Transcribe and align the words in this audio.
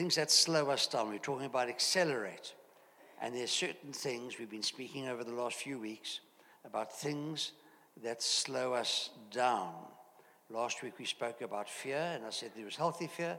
things 0.00 0.14
that 0.14 0.30
slow 0.30 0.70
us 0.70 0.86
down. 0.86 1.10
We're 1.10 1.18
talking 1.18 1.44
about 1.44 1.68
accelerate. 1.68 2.54
And 3.20 3.34
there's 3.34 3.50
certain 3.50 3.92
things 3.92 4.38
we've 4.38 4.48
been 4.48 4.62
speaking 4.62 5.08
over 5.08 5.24
the 5.24 5.34
last 5.34 5.56
few 5.56 5.78
weeks 5.78 6.20
about 6.64 6.90
things 6.90 7.52
that 8.02 8.22
slow 8.22 8.72
us 8.72 9.10
down. 9.30 9.74
Last 10.48 10.82
week 10.82 10.94
we 10.98 11.04
spoke 11.04 11.42
about 11.42 11.68
fear, 11.68 11.98
and 12.14 12.24
I 12.24 12.30
said 12.30 12.52
there 12.56 12.64
was 12.64 12.76
healthy 12.76 13.08
fear 13.08 13.36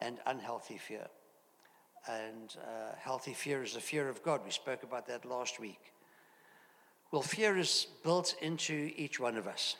and 0.00 0.16
unhealthy 0.24 0.78
fear. 0.78 1.08
And 2.08 2.56
uh, 2.56 2.94
healthy 2.98 3.34
fear 3.34 3.62
is 3.62 3.74
the 3.74 3.80
fear 3.80 4.08
of 4.08 4.22
God. 4.22 4.40
We 4.46 4.50
spoke 4.50 4.84
about 4.84 5.06
that 5.08 5.26
last 5.26 5.60
week. 5.60 5.92
Well, 7.12 7.20
fear 7.20 7.58
is 7.58 7.86
built 8.02 8.34
into 8.40 8.92
each 8.96 9.20
one 9.20 9.36
of 9.36 9.46
us. 9.46 9.76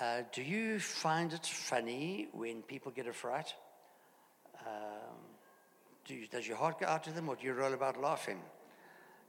Uh, 0.00 0.20
do 0.30 0.42
you 0.42 0.78
find 0.78 1.32
it 1.32 1.44
funny 1.44 2.28
when 2.30 2.62
people 2.62 2.92
get 2.92 3.08
a 3.08 3.12
fright? 3.12 3.52
Um, 4.66 5.16
do 6.04 6.14
you, 6.14 6.26
does 6.26 6.46
your 6.46 6.56
heart 6.56 6.80
go 6.80 6.86
out 6.86 7.04
to 7.04 7.12
them, 7.12 7.28
or 7.28 7.36
do 7.36 7.46
you 7.46 7.52
roll 7.52 7.72
about 7.72 8.00
laughing? 8.00 8.40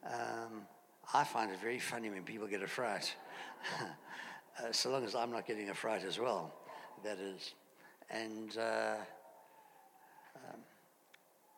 Um, 0.04 0.66
I 1.14 1.24
find 1.24 1.52
it 1.52 1.60
very 1.60 1.80
funny 1.80 2.10
when 2.10 2.24
people 2.24 2.48
get 2.48 2.62
a 2.62 2.68
fright, 2.68 3.16
uh, 4.60 4.72
so 4.72 4.90
long 4.90 5.06
as 5.06 5.16
I'm 5.16 5.32
not 5.32 5.46
getting 5.46 5.70
a 5.70 5.74
fright 5.74 6.04
as 6.04 6.20
well, 6.20 6.54
that 7.04 7.20
is. 7.20 7.54
And 8.10 8.58
uh, 8.58 8.96
um, 10.36 10.60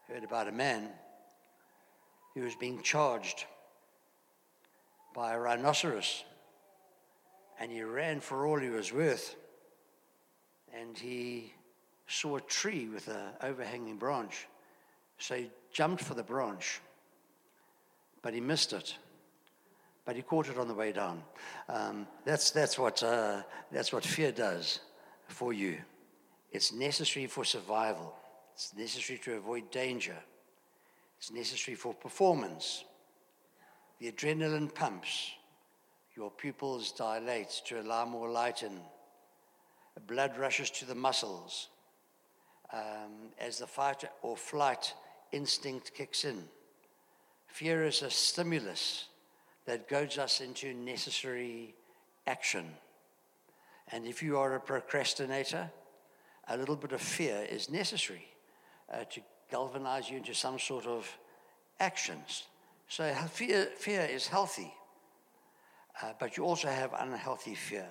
heard 0.08 0.24
about 0.24 0.48
a 0.48 0.52
man 0.52 0.90
who 2.34 2.42
was 2.42 2.56
being 2.56 2.82
charged 2.82 3.46
by 5.16 5.34
a 5.34 5.40
rhinoceros, 5.40 6.24
and 7.60 7.72
he 7.72 7.82
ran 7.82 8.20
for 8.20 8.46
all 8.46 8.60
he 8.60 8.70
was 8.70 8.94
worth, 8.94 9.36
and 10.74 10.98
he 10.98 11.54
saw 12.10 12.38
a 12.38 12.42
tree 12.42 12.88
with 12.88 13.08
an 13.08 13.34
overhanging 13.44 13.98
branch. 13.98 14.48
So 15.18 15.36
he 15.36 15.52
jumped 15.72 16.04
for 16.04 16.16
the 16.16 16.24
branch, 16.24 16.82
but 18.22 18.34
he 18.34 18.42
missed 18.42 18.74
it. 18.74 18.96
But 20.06 20.16
he 20.16 20.22
caught 20.24 20.50
it 20.50 20.58
on 20.58 20.68
the 20.68 20.74
way 20.74 20.92
down. 20.92 21.22
Um, 21.68 22.08
that's, 22.26 22.52
that's, 22.52 22.80
what, 22.80 23.04
uh, 23.04 23.44
that's 23.72 23.94
what 23.94 24.04
fear 24.04 24.32
does 24.32 24.80
for 25.28 25.54
you. 25.54 25.78
It's 26.52 26.74
necessary 26.74 27.28
for 27.28 27.46
survival, 27.46 28.16
it's 28.56 28.74
necessary 28.76 29.20
to 29.20 29.36
avoid 29.36 29.70
danger, 29.70 30.18
it's 31.20 31.32
necessary 31.32 31.76
for 31.76 31.94
performance. 31.94 32.84
The 34.00 34.12
adrenaline 34.12 34.74
pumps, 34.74 35.32
your 36.16 36.32
pupils 36.32 36.92
dilate 36.94 37.62
to 37.66 37.82
allow 37.82 38.06
more 38.06 38.30
light 38.30 38.64
in, 38.64 38.80
blood 40.08 40.38
rushes 40.38 40.70
to 40.72 40.86
the 40.86 40.96
muscles 40.96 41.68
um, 42.74 43.32
as 43.40 43.60
the 43.60 43.68
fight 43.68 44.04
or 44.22 44.38
flight 44.38 44.94
instinct 45.32 45.94
kicks 45.94 46.26
in. 46.26 46.44
Fear 47.48 47.86
is 47.86 48.02
a 48.02 48.10
stimulus 48.10 49.06
that 49.66 49.88
goads 49.88 50.18
us 50.18 50.42
into 50.42 50.74
necessary 50.74 51.76
action. 52.28 52.66
And 53.92 54.06
if 54.06 54.22
you 54.22 54.38
are 54.38 54.56
a 54.56 54.60
procrastinator, 54.60 55.70
a 56.48 56.58
little 56.58 56.76
bit 56.76 56.92
of 56.92 57.02
fear 57.02 57.46
is 57.50 57.70
necessary 57.70 58.26
uh, 58.92 59.04
to 59.12 59.22
galvanize 59.52 60.10
you 60.10 60.18
into 60.18 60.34
some 60.34 60.60
sort 60.60 60.86
of 60.86 61.10
actions. 61.80 62.44
So 62.88 63.12
fear, 63.32 63.68
fear 63.78 64.02
is 64.02 64.28
healthy, 64.28 64.74
uh, 66.02 66.14
but 66.20 66.38
you 66.38 66.44
also 66.44 66.68
have 66.68 66.94
unhealthy 66.98 67.56
fear. 67.56 67.88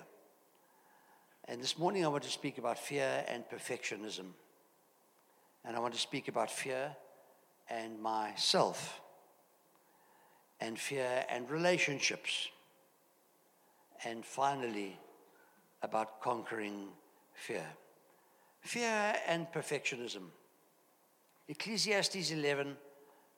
And 1.47 1.61
this 1.61 1.77
morning 1.77 2.05
I 2.05 2.09
want 2.09 2.23
to 2.23 2.29
speak 2.29 2.57
about 2.57 2.77
fear 2.77 3.23
and 3.27 3.43
perfectionism. 3.49 4.33
And 5.69 5.77
I 5.77 5.81
want 5.81 5.93
to 5.93 5.99
speak 5.99 6.27
about 6.27 6.49
fear 6.49 6.95
and 7.69 8.01
myself, 8.01 9.01
and 10.59 10.79
fear 10.79 11.23
and 11.29 11.47
relationships, 11.47 12.49
and 14.03 14.25
finally, 14.25 14.97
about 15.83 16.21
conquering 16.21 16.87
fear. 17.35 17.67
Fear 18.61 19.13
and 19.27 19.45
perfectionism. 19.53 20.23
Ecclesiastes 21.47 22.31
11, 22.31 22.75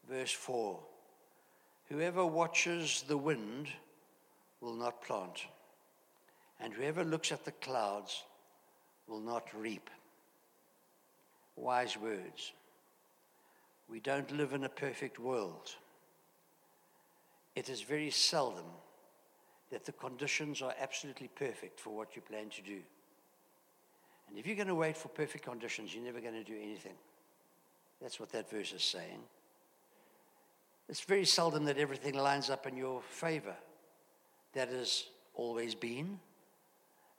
verse 0.09 0.31
4. 0.31 0.80
Whoever 1.90 2.25
watches 2.25 3.03
the 3.09 3.18
wind 3.18 3.68
will 4.62 4.75
not 4.75 5.03
plant, 5.03 5.47
and 6.62 6.74
whoever 6.74 7.03
looks 7.03 7.34
at 7.34 7.44
the 7.44 7.52
clouds 7.52 8.24
will 9.06 9.20
not 9.20 9.50
reap 9.53 9.90
wise 11.62 11.96
words. 11.98 12.54
We 13.88 14.00
don't 14.00 14.32
live 14.36 14.54
in 14.54 14.64
a 14.64 14.70
perfect 14.70 15.20
world. 15.20 15.76
It 17.56 17.70
is 17.70 17.82
very 17.82 18.10
seldom 18.10 18.66
that 19.70 19.86
the 19.86 19.92
conditions 19.92 20.62
are 20.62 20.74
absolutely 20.80 21.30
perfect 21.36 21.80
for 21.80 21.96
what 21.96 22.16
you 22.16 22.22
plan 22.22 22.50
to 22.50 22.62
do. 22.62 22.80
And 24.28 24.38
if 24.38 24.48
you're 24.48 24.56
going 24.56 24.68
to 24.68 24.76
wait 24.76 24.98
for 24.98 25.10
perfect 25.10 25.46
conditions, 25.46 25.94
you're 25.94 26.04
never 26.04 26.20
going 26.20 26.34
to 26.34 26.44
do 26.44 26.58
anything. 26.62 26.96
That's 28.02 28.20
what 28.20 28.32
that 28.32 28.50
verse 28.50 28.72
is 28.74 28.84
saying. 28.84 29.20
It's 30.90 31.02
very 31.02 31.26
seldom 31.26 31.66
that 31.66 31.78
everything 31.78 32.16
lines 32.16 32.50
up 32.50 32.66
in 32.66 32.76
your 32.76 33.02
favor. 33.02 33.56
That 34.54 34.70
has 34.70 35.06
always 35.36 35.76
been. 35.76 36.20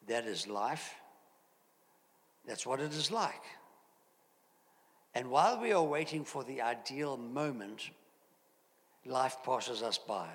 That 0.08 0.26
is 0.26 0.46
life. 0.46 0.94
That's 2.46 2.66
what 2.66 2.80
it 2.80 2.92
is 2.92 3.10
like. 3.10 3.42
And 5.14 5.30
while 5.30 5.60
we 5.60 5.72
are 5.72 5.82
waiting 5.82 6.24
for 6.24 6.42
the 6.42 6.62
ideal 6.62 7.16
moment, 7.16 7.90
life 9.04 9.38
passes 9.44 9.82
us 9.82 9.98
by. 9.98 10.28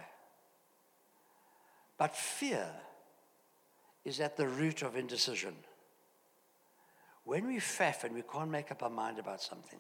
But 1.98 2.16
fear 2.16 2.70
is 4.06 4.20
at 4.20 4.38
the 4.38 4.48
root 4.48 4.84
of 4.84 4.96
indecision. 4.96 5.56
When 7.24 7.48
we 7.48 7.58
faff 7.58 8.04
and 8.04 8.14
we 8.14 8.22
can't 8.22 8.52
make 8.52 8.72
up 8.72 8.84
our 8.84 8.90
mind 8.90 9.20
about 9.20 9.42
something, 9.42 9.80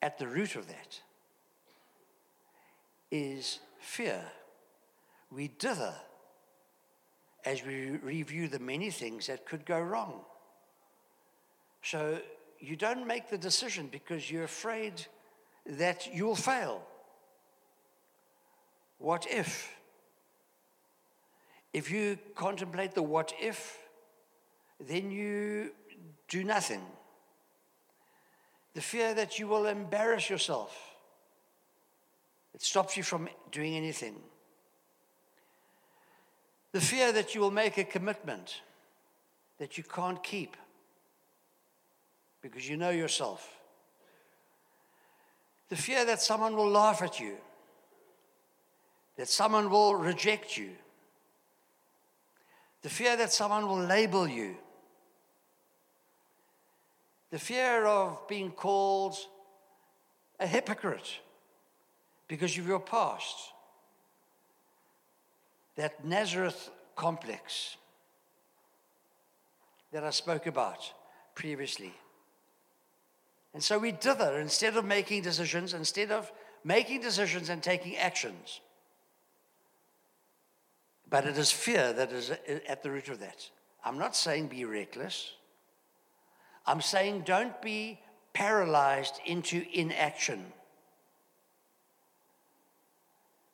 at 0.00 0.18
the 0.18 0.26
root 0.26 0.56
of 0.56 0.68
that 0.68 1.00
is 3.10 3.58
fear. 3.78 4.24
We 5.30 5.48
dither 5.48 5.94
as 7.44 7.64
we 7.64 7.90
review 8.02 8.48
the 8.48 8.58
many 8.58 8.90
things 8.90 9.26
that 9.26 9.44
could 9.44 9.66
go 9.66 9.80
wrong. 9.80 10.20
So 11.82 12.20
you 12.62 12.76
don't 12.76 13.08
make 13.08 13.28
the 13.28 13.36
decision 13.36 13.88
because 13.90 14.30
you're 14.30 14.44
afraid 14.44 15.04
that 15.66 16.08
you'll 16.14 16.36
fail. 16.36 16.80
What 18.98 19.26
if? 19.28 19.74
If 21.72 21.90
you 21.90 22.18
contemplate 22.36 22.94
the 22.94 23.02
what 23.02 23.32
if, 23.40 23.78
then 24.78 25.10
you 25.10 25.72
do 26.28 26.44
nothing. 26.44 26.82
The 28.74 28.80
fear 28.80 29.12
that 29.12 29.40
you 29.40 29.48
will 29.48 29.66
embarrass 29.66 30.30
yourself, 30.30 30.94
it 32.54 32.62
stops 32.62 32.96
you 32.96 33.02
from 33.02 33.28
doing 33.50 33.74
anything. 33.74 34.14
The 36.70 36.80
fear 36.80 37.10
that 37.10 37.34
you 37.34 37.40
will 37.40 37.50
make 37.50 37.76
a 37.76 37.84
commitment 37.84 38.60
that 39.58 39.76
you 39.76 39.82
can't 39.82 40.22
keep 40.22 40.56
because 42.42 42.68
you 42.68 42.76
know 42.76 42.90
yourself. 42.90 43.48
The 45.68 45.76
fear 45.76 46.04
that 46.04 46.20
someone 46.20 46.56
will 46.56 46.68
laugh 46.68 47.00
at 47.00 47.18
you, 47.18 47.36
that 49.16 49.28
someone 49.28 49.70
will 49.70 49.94
reject 49.94 50.56
you, 50.56 50.70
the 52.82 52.90
fear 52.90 53.16
that 53.16 53.32
someone 53.32 53.66
will 53.66 53.80
label 53.80 54.28
you, 54.28 54.56
the 57.30 57.38
fear 57.38 57.86
of 57.86 58.28
being 58.28 58.50
called 58.50 59.16
a 60.38 60.46
hypocrite 60.46 61.20
because 62.28 62.58
of 62.58 62.66
your 62.66 62.80
past, 62.80 63.36
that 65.76 66.04
Nazareth 66.04 66.70
complex 66.96 67.76
that 69.92 70.04
I 70.04 70.10
spoke 70.10 70.46
about 70.46 70.92
previously. 71.34 71.92
And 73.54 73.62
so 73.62 73.78
we 73.78 73.92
dither 73.92 74.38
instead 74.38 74.76
of 74.76 74.84
making 74.84 75.22
decisions, 75.22 75.74
instead 75.74 76.10
of 76.10 76.32
making 76.64 77.00
decisions 77.00 77.48
and 77.48 77.62
taking 77.62 77.96
actions. 77.96 78.60
But 81.08 81.26
it 81.26 81.36
is 81.36 81.50
fear 81.50 81.92
that 81.92 82.12
is 82.12 82.30
at 82.66 82.82
the 82.82 82.90
root 82.90 83.08
of 83.08 83.20
that. 83.20 83.50
I'm 83.84 83.98
not 83.98 84.16
saying 84.16 84.48
be 84.48 84.64
reckless. 84.64 85.32
I'm 86.66 86.80
saying 86.80 87.22
don't 87.26 87.60
be 87.60 88.00
paralyzed 88.32 89.20
into 89.26 89.64
inaction. 89.72 90.52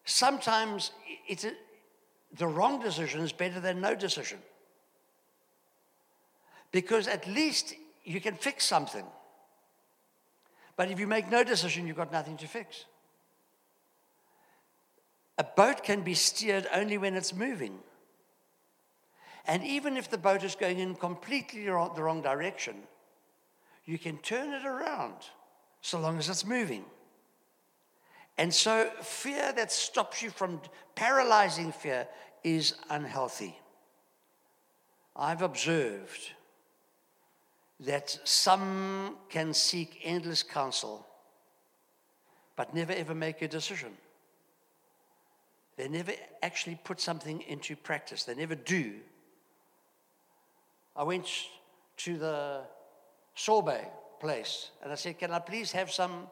Sometimes 0.05 0.93
it's 1.27 1.45
a, 1.45 1.53
the 2.37 2.47
wrong 2.47 2.81
decision 2.81 3.23
is 3.23 3.33
better 3.33 3.59
than 3.59 3.81
no 3.81 3.95
decision. 3.95 4.39
Because 6.71 7.09
at 7.09 7.27
least 7.27 7.75
you 8.05 8.21
can 8.21 8.35
fix 8.35 8.65
something. 8.65 9.05
But 10.79 10.93
if 10.93 11.01
you 11.01 11.09
make 11.09 11.29
no 11.29 11.43
decision, 11.43 11.89
you've 11.89 11.97
got 11.97 12.13
nothing 12.13 12.37
to 12.37 12.47
fix. 12.47 12.85
A 15.37 15.43
boat 15.43 15.83
can 15.83 16.03
be 16.03 16.15
steered 16.15 16.69
only 16.73 16.97
when 16.99 17.17
it's 17.17 17.35
moving. 17.35 17.81
And 19.45 19.65
even 19.65 19.97
if 19.97 20.09
the 20.09 20.19
boat 20.19 20.45
is 20.45 20.55
going 20.55 20.79
in 20.79 20.95
completely 20.95 21.65
the 21.65 21.73
wrong 21.73 22.23
direction, 22.23 22.77
you 23.87 23.99
can 23.99 24.19
turn 24.19 24.53
it 24.53 24.65
around 24.65 25.17
so 25.81 25.99
long 25.99 26.17
as 26.17 26.29
it's 26.29 26.47
moving. 26.47 26.85
And 28.37 28.55
so, 28.55 28.89
fear 29.03 29.53
that 29.55 29.73
stops 29.73 30.23
you 30.23 30.31
from 30.31 30.61
paralyzing 30.95 31.73
fear 31.73 32.07
is 32.45 32.75
unhealthy. 32.89 33.59
I've 35.17 35.43
observed 35.43 36.35
that 37.81 38.19
some 38.25 39.17
can 39.29 39.55
seek 39.55 40.01
endless 40.03 40.43
counsel, 40.43 41.07
but 42.57 42.75
never 42.75 42.93
ever 42.93 43.15
make 43.15 43.43
a 43.43 43.49
decision. 43.49 43.93
They 45.77 45.89
never 45.89 46.13
actually 46.43 46.79
put 46.83 47.01
something 47.01 47.41
into 47.43 47.77
practice, 47.77 48.25
they 48.25 48.35
never 48.35 48.57
do. 48.57 48.95
I 50.97 51.05
went 51.05 51.29
to 51.99 52.19
the 52.19 52.63
sorbet 53.37 53.89
place 54.19 54.71
and 54.83 54.91
I 54.91 54.97
said, 54.97 55.19
Can 55.19 55.31
I 55.31 55.39
please 55.39 55.71
have 55.73 55.93
some 55.93 56.27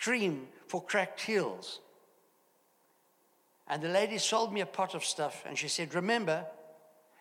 cream 0.00 0.46
for 0.68 0.80
cracked 0.82 1.20
heels? 1.20 1.80
And 3.66 3.82
the 3.82 3.88
lady 3.88 4.18
sold 4.18 4.52
me 4.52 4.60
a 4.60 4.66
pot 4.66 4.94
of 4.94 5.04
stuff 5.04 5.44
and 5.46 5.58
she 5.58 5.68
said, 5.68 5.94
Remember, 5.94 6.46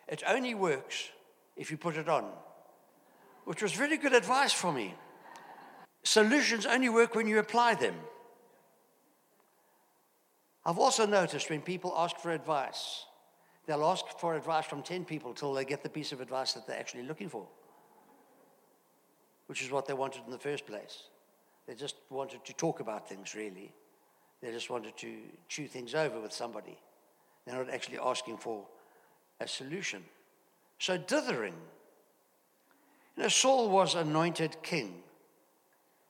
it 0.08 0.24
only 0.28 0.54
works 0.54 1.10
if 1.58 1.72
you 1.72 1.78
put 1.78 1.98
it 1.98 2.08
on, 2.08 2.32
which 3.50 3.64
was 3.64 3.80
really 3.80 3.98
good 3.98 4.14
advice 4.14 4.54
for 4.54 4.72
me. 4.72 4.94
Solutions 6.04 6.68
only 6.68 6.88
work 6.88 7.16
when 7.16 7.28
you 7.28 7.40
apply 7.40 7.74
them. 7.74 7.96
I've 10.64 10.78
also 10.78 11.08
noticed 11.08 11.50
when 11.50 11.64
people 11.64 11.92
ask 11.98 12.16
for 12.18 12.30
advice, 12.30 13.06
they'll 13.66 13.86
ask 13.86 14.06
for 14.20 14.36
advice 14.36 14.68
from 14.68 14.84
10 14.84 15.04
people 15.04 15.34
till 15.34 15.52
they 15.52 15.66
get 15.66 15.82
the 15.82 15.90
piece 15.90 16.12
of 16.12 16.22
advice 16.22 16.54
that 16.54 16.68
they're 16.68 16.80
actually 16.80 17.08
looking 17.08 17.28
for, 17.28 17.48
which 19.48 19.64
is 19.64 19.72
what 19.72 19.88
they 19.88 19.94
wanted 19.96 20.22
in 20.28 20.32
the 20.32 20.38
first 20.38 20.68
place. 20.68 21.06
They 21.66 21.74
just 21.74 21.96
wanted 22.12 22.46
to 22.46 22.54
talk 22.54 22.82
about 22.82 23.10
things, 23.10 23.34
really. 23.34 23.74
They 24.44 24.52
just 24.52 24.70
wanted 24.70 24.96
to 24.98 25.22
chew 25.48 25.66
things 25.66 25.96
over 25.96 26.22
with 26.22 26.34
somebody. 26.34 26.78
They're 27.48 27.58
not 27.58 27.74
actually 27.74 27.98
asking 27.98 28.38
for 28.38 28.68
a 29.40 29.48
solution. 29.48 30.04
So, 30.78 31.00
dithering. 31.00 31.56
Saul 33.28 33.70
was 33.70 33.96
anointed 33.96 34.62
king. 34.64 35.02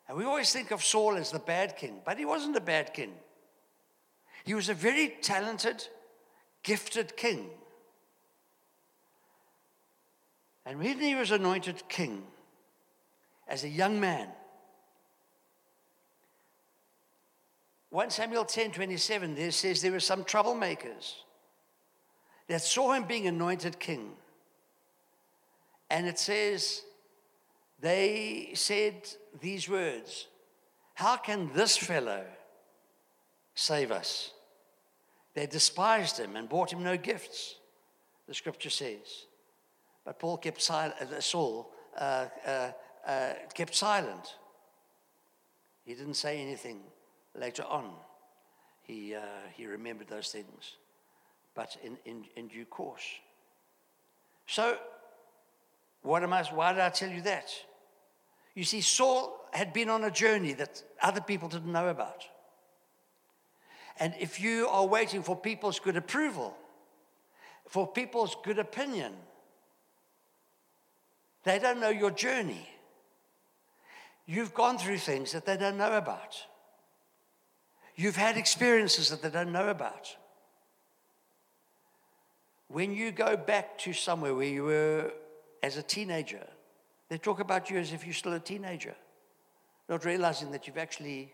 And 0.07 0.17
we 0.17 0.25
always 0.25 0.51
think 0.51 0.71
of 0.71 0.83
Saul 0.83 1.17
as 1.17 1.31
the 1.31 1.39
bad 1.39 1.77
king, 1.77 2.01
but 2.05 2.17
he 2.17 2.25
wasn't 2.25 2.55
a 2.55 2.61
bad 2.61 2.93
king. 2.93 3.13
He 4.43 4.53
was 4.53 4.69
a 4.69 4.73
very 4.73 5.17
talented, 5.21 5.87
gifted 6.61 7.15
king. 7.15 7.49
And 10.65 10.77
when 10.77 10.99
he 10.99 11.15
was 11.15 11.31
anointed 11.31 11.87
king, 11.87 12.23
as 13.47 13.63
a 13.63 13.69
young 13.69 13.99
man, 13.99 14.27
1 17.91 18.11
Samuel 18.11 18.45
10 18.45 18.71
27, 18.71 19.35
there 19.35 19.51
says 19.51 19.81
there 19.81 19.91
were 19.91 19.99
some 19.99 20.23
troublemakers 20.23 21.15
that 22.47 22.61
saw 22.61 22.93
him 22.93 23.05
being 23.05 23.27
anointed 23.27 23.79
king. 23.79 24.11
And 25.89 26.05
it 26.05 26.19
says, 26.19 26.83
they 27.81 28.51
said 28.53 29.07
these 29.39 29.69
words 29.69 30.27
How 30.95 31.17
can 31.17 31.51
this 31.53 31.77
fellow 31.77 32.25
save 33.55 33.91
us? 33.91 34.31
They 35.33 35.45
despised 35.45 36.19
him 36.19 36.35
and 36.35 36.49
brought 36.49 36.73
him 36.73 36.83
no 36.83 36.97
gifts, 36.97 37.55
the 38.27 38.33
scripture 38.33 38.69
says. 38.69 39.25
But 40.03 40.19
Paul 40.19 40.37
kept 40.37 40.61
silent, 40.61 40.95
uh, 41.01 41.21
Saul 41.21 41.71
uh, 41.97 42.25
uh, 42.45 42.71
uh, 43.07 43.33
kept 43.53 43.75
silent. 43.75 44.35
He 45.85 45.93
didn't 45.93 46.15
say 46.15 46.41
anything 46.41 46.81
later 47.35 47.63
on. 47.63 47.91
He, 48.83 49.15
uh, 49.15 49.21
he 49.55 49.67
remembered 49.67 50.07
those 50.07 50.29
things, 50.29 50.77
but 51.55 51.77
in, 51.83 51.97
in, 52.05 52.25
in 52.35 52.47
due 52.47 52.65
course. 52.65 53.05
So, 54.47 54.77
what 56.01 56.23
am 56.23 56.33
I, 56.33 56.43
why 56.43 56.73
did 56.73 56.81
I 56.81 56.89
tell 56.89 57.09
you 57.09 57.21
that? 57.21 57.51
You 58.59 58.65
see, 58.65 58.81
Saul 58.81 59.39
had 59.53 59.71
been 59.71 59.89
on 59.89 60.03
a 60.03 60.11
journey 60.11 60.51
that 60.51 60.83
other 61.01 61.21
people 61.21 61.47
didn't 61.47 61.71
know 61.71 61.87
about. 61.87 62.25
And 64.01 64.13
if 64.19 64.41
you 64.41 64.67
are 64.67 64.85
waiting 64.85 65.23
for 65.23 65.33
people's 65.33 65.79
good 65.79 65.95
approval, 65.95 66.57
for 67.69 67.87
people's 67.87 68.35
good 68.43 68.59
opinion, 68.59 69.13
they 71.45 71.57
don't 71.57 71.79
know 71.79 71.87
your 71.87 72.11
journey. 72.11 72.67
You've 74.25 74.53
gone 74.53 74.77
through 74.77 74.97
things 74.97 75.31
that 75.31 75.45
they 75.45 75.55
don't 75.55 75.77
know 75.77 75.95
about. 75.95 76.35
You've 77.95 78.17
had 78.17 78.35
experiences 78.35 79.09
that 79.09 79.21
they 79.21 79.29
don't 79.29 79.53
know 79.53 79.69
about. 79.69 80.17
When 82.67 82.93
you 82.93 83.11
go 83.11 83.37
back 83.37 83.77
to 83.77 83.93
somewhere 83.93 84.35
where 84.35 84.49
you 84.49 84.65
were 84.65 85.13
as 85.63 85.77
a 85.77 85.81
teenager, 85.81 86.45
they 87.09 87.17
talk 87.17 87.39
about 87.39 87.69
you 87.69 87.77
as 87.77 87.91
if 87.91 88.05
you're 88.05 88.13
still 88.13 88.33
a 88.33 88.39
teenager, 88.39 88.95
not 89.87 90.05
realizing 90.05 90.51
that 90.51 90.67
you've 90.67 90.77
actually 90.77 91.33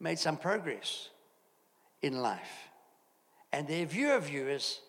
made 0.00 0.18
some 0.18 0.36
progress 0.36 1.10
in 2.02 2.20
life. 2.20 2.68
And 3.52 3.66
their 3.66 3.86
view 3.86 4.12
of 4.12 4.28
you 4.28 4.48
is 4.48 4.80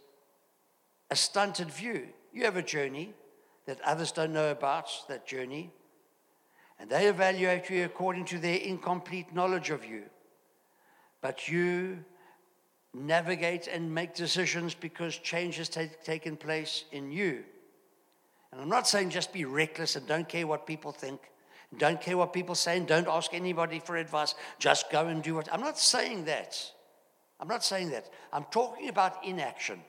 a 1.09 1.15
stunted 1.15 1.71
view. 1.71 2.07
You 2.33 2.43
have 2.45 2.57
a 2.57 2.63
journey 2.63 3.13
that 3.65 3.79
others 3.81 4.11
don't 4.11 4.33
know 4.33 4.51
about, 4.51 4.89
that 5.07 5.27
journey, 5.27 5.71
and 6.79 6.89
they 6.89 7.07
evaluate 7.07 7.69
you 7.69 7.85
according 7.85 8.25
to 8.25 8.39
their 8.39 8.57
incomplete 8.57 9.33
knowledge 9.33 9.69
of 9.69 9.85
you. 9.85 10.03
But 11.21 11.47
you 11.47 12.03
navigate 12.93 13.67
and 13.67 13.93
make 13.93 14.13
decisions 14.13 14.73
because 14.73 15.17
change 15.17 15.57
has 15.57 15.69
t- 15.69 15.89
taken 16.03 16.37
place 16.37 16.85
in 16.91 17.11
you. 17.11 17.43
And 18.57 18.63
I'm 18.63 18.69
not 18.69 18.87
saying 18.87 19.11
just 19.11 19.31
be 19.31 19.45
reckless 19.45 19.95
and 19.95 20.07
don't 20.07 20.27
care 20.27 20.47
what 20.47 20.65
people 20.65 20.91
think, 20.91 21.19
don't 21.77 22.01
care 22.01 22.17
what 22.17 22.33
people 22.33 22.55
say, 22.55 22.75
and 22.77 22.87
don't 22.87 23.07
ask 23.07 23.31
anybody 23.35 23.77
for 23.77 23.97
advice. 23.97 24.33
Just 24.57 24.89
go 24.89 25.05
and 25.05 25.21
do 25.21 25.35
what. 25.35 25.47
I'm 25.53 25.61
not 25.61 25.77
saying 25.77 26.25
that. 26.25 26.59
I'm 27.39 27.47
not 27.47 27.63
saying 27.63 27.91
that. 27.91 28.09
I'm 28.33 28.45
talking 28.45 28.89
about 28.89 29.23
inaction. 29.23 29.79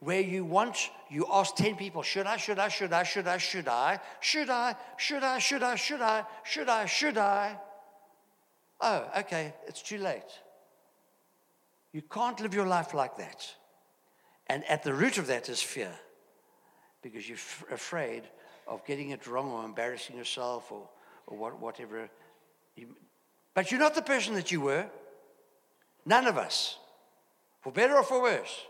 Where 0.00 0.20
you 0.20 0.44
want, 0.44 0.90
you 1.08 1.24
ask 1.32 1.56
10 1.56 1.76
people, 1.76 2.02
should 2.02 2.26
I, 2.26 2.36
should 2.36 2.58
I, 2.58 2.68
should 2.68 2.92
I, 2.92 3.04
should 3.04 3.26
I, 3.26 3.38
should 3.38 3.68
I, 3.70 3.98
should 4.20 4.50
I, 4.50 4.76
should 4.98 5.24
I, 5.24 5.38
should 5.38 5.62
I, 5.62 5.74
should 5.74 6.02
I, 6.02 6.24
should 6.44 6.68
I, 6.68 6.84
should 6.84 7.16
I? 7.16 7.58
Oh, 8.82 9.10
okay, 9.20 9.54
it's 9.66 9.80
too 9.80 9.96
late. 9.96 10.42
You 11.94 12.02
can't 12.02 12.38
live 12.40 12.52
your 12.52 12.66
life 12.66 12.92
like 12.92 13.16
that. 13.16 13.46
And 14.46 14.62
at 14.68 14.82
the 14.82 14.92
root 14.92 15.16
of 15.16 15.28
that 15.28 15.48
is 15.48 15.62
fear, 15.62 15.94
because 17.02 17.28
you're 17.28 17.36
f- 17.36 17.64
afraid 17.70 18.22
of 18.66 18.84
getting 18.84 19.10
it 19.10 19.26
wrong 19.26 19.50
or 19.50 19.64
embarrassing 19.64 20.16
yourself 20.16 20.70
or, 20.70 20.88
or 21.26 21.36
what, 21.36 21.60
whatever. 21.60 22.08
You, 22.76 22.88
but 23.54 23.70
you're 23.70 23.80
not 23.80 23.94
the 23.94 24.02
person 24.02 24.34
that 24.34 24.52
you 24.52 24.60
were. 24.60 24.86
None 26.04 26.26
of 26.26 26.38
us, 26.38 26.78
for 27.60 27.72
better 27.72 27.96
or 27.96 28.02
for 28.02 28.22
worse. 28.22 28.64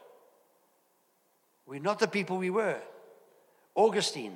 We're 1.67 1.81
not 1.81 1.99
the 1.99 2.09
people 2.09 2.39
we 2.39 2.51
were. 2.51 2.81
Augustine, 3.75 4.35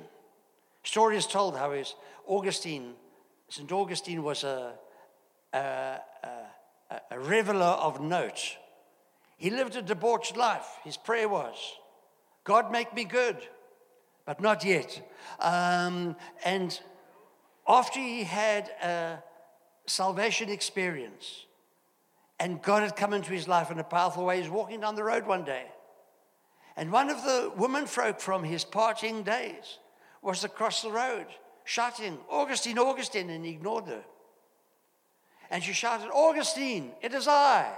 story 0.83 1.17
is 1.17 1.25
told 1.25 1.57
how 1.57 1.71
is 1.71 1.95
Augustine, 2.27 2.93
St. 3.49 3.71
Augustine 3.71 4.23
was 4.23 4.43
a, 4.43 4.73
a, 5.53 5.57
a, 5.57 5.99
a 7.11 7.19
reveler 7.19 7.65
of 7.65 8.01
note. 8.01 8.57
He 9.37 9.49
lived 9.49 9.75
a 9.75 9.81
debauched 9.81 10.37
life. 10.37 10.65
His 10.83 10.95
prayer 10.95 11.27
was, 11.27 11.57
God 12.43 12.71
make 12.71 12.93
me 12.93 13.03
good, 13.03 13.37
but 14.25 14.41
not 14.41 14.63
yet. 14.63 15.01
Um, 15.39 16.15
and 16.45 16.79
after 17.67 17.99
he 17.99 18.23
had 18.23 18.69
a 18.81 19.23
salvation 19.85 20.49
experience, 20.49 21.45
and 22.39 22.61
God 22.61 22.83
had 22.83 22.95
come 22.95 23.13
into 23.13 23.31
his 23.31 23.47
life 23.47 23.71
in 23.71 23.79
a 23.79 23.83
powerful 23.83 24.25
way. 24.25 24.41
He's 24.41 24.49
walking 24.49 24.81
down 24.81 24.95
the 24.95 25.03
road 25.03 25.25
one 25.25 25.45
day. 25.45 25.65
And 26.75 26.91
one 26.91 27.09
of 27.09 27.23
the 27.23 27.51
women 27.55 27.85
folk 27.85 28.19
from 28.19 28.43
his 28.43 28.65
parting 28.65 29.23
days 29.23 29.77
was 30.21 30.43
across 30.43 30.81
the 30.81 30.91
road 30.91 31.27
shouting, 31.63 32.17
Augustine, 32.29 32.77
Augustine, 32.77 33.29
and 33.29 33.45
he 33.45 33.51
ignored 33.51 33.85
her. 33.85 34.03
And 35.49 35.63
she 35.63 35.71
shouted, 35.71 36.09
Augustine, 36.11 36.91
it 37.01 37.13
is 37.13 37.27
I. 37.27 37.71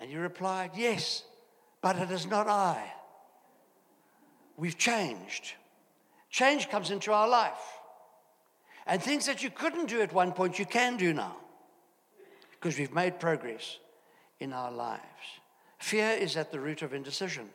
And 0.00 0.10
he 0.10 0.16
replied, 0.16 0.72
Yes, 0.74 1.22
but 1.82 1.96
it 1.96 2.10
is 2.10 2.26
not 2.26 2.48
I. 2.48 2.92
We've 4.56 4.78
changed. 4.78 5.54
Change 6.30 6.68
comes 6.68 6.90
into 6.90 7.12
our 7.12 7.28
life. 7.28 7.52
And 8.86 9.02
things 9.02 9.26
that 9.26 9.42
you 9.42 9.50
couldn't 9.50 9.86
do 9.86 10.00
at 10.00 10.12
one 10.12 10.32
point, 10.32 10.58
you 10.58 10.66
can 10.66 10.96
do 10.96 11.12
now. 11.12 11.36
Because 12.52 12.78
we've 12.78 12.94
made 12.94 13.18
progress 13.18 13.78
in 14.40 14.52
our 14.52 14.70
lives. 14.70 15.02
Fear 15.78 16.10
is 16.12 16.36
at 16.36 16.52
the 16.52 16.60
root 16.60 16.82
of 16.82 16.94
indecision, 16.94 17.48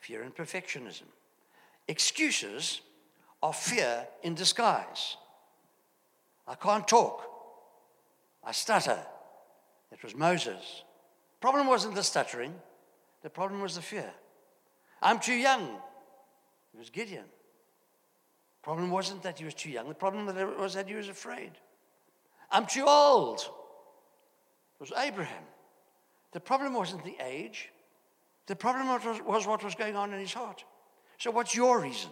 fear 0.00 0.22
and 0.22 0.34
perfectionism. 0.34 1.04
Excuses 1.88 2.80
are 3.42 3.52
fear 3.52 4.06
in 4.22 4.34
disguise. 4.34 5.16
I 6.46 6.54
can't 6.54 6.86
talk. 6.86 7.22
I 8.42 8.52
stutter. 8.52 8.98
It 9.92 10.02
was 10.02 10.14
Moses. 10.14 10.82
Problem 11.40 11.66
wasn't 11.66 11.94
the 11.94 12.02
stuttering, 12.02 12.54
the 13.22 13.30
problem 13.30 13.60
was 13.60 13.74
the 13.74 13.82
fear. 13.82 14.12
I'm 15.04 15.20
too 15.20 15.34
young. 15.34 15.62
It 16.72 16.78
was 16.78 16.90
Gideon. 16.90 17.26
Problem 18.62 18.90
wasn't 18.90 19.22
that 19.22 19.38
he 19.38 19.44
was 19.44 19.54
too 19.54 19.70
young. 19.70 19.88
The 19.88 19.94
problem 19.94 20.26
was 20.58 20.74
that 20.74 20.88
he 20.88 20.94
was 20.94 21.08
afraid. 21.08 21.52
I'm 22.50 22.64
too 22.64 22.86
old. 22.86 23.40
It 23.40 24.80
was 24.80 24.92
Abraham. 24.96 25.44
The 26.32 26.40
problem 26.40 26.72
wasn't 26.72 27.04
the 27.04 27.16
age. 27.22 27.70
The 28.46 28.56
problem 28.56 28.88
was, 28.88 29.20
was 29.22 29.46
what 29.46 29.62
was 29.62 29.74
going 29.74 29.94
on 29.94 30.12
in 30.12 30.18
his 30.18 30.32
heart. 30.32 30.64
So, 31.18 31.30
what's 31.30 31.54
your 31.54 31.80
reason? 31.80 32.10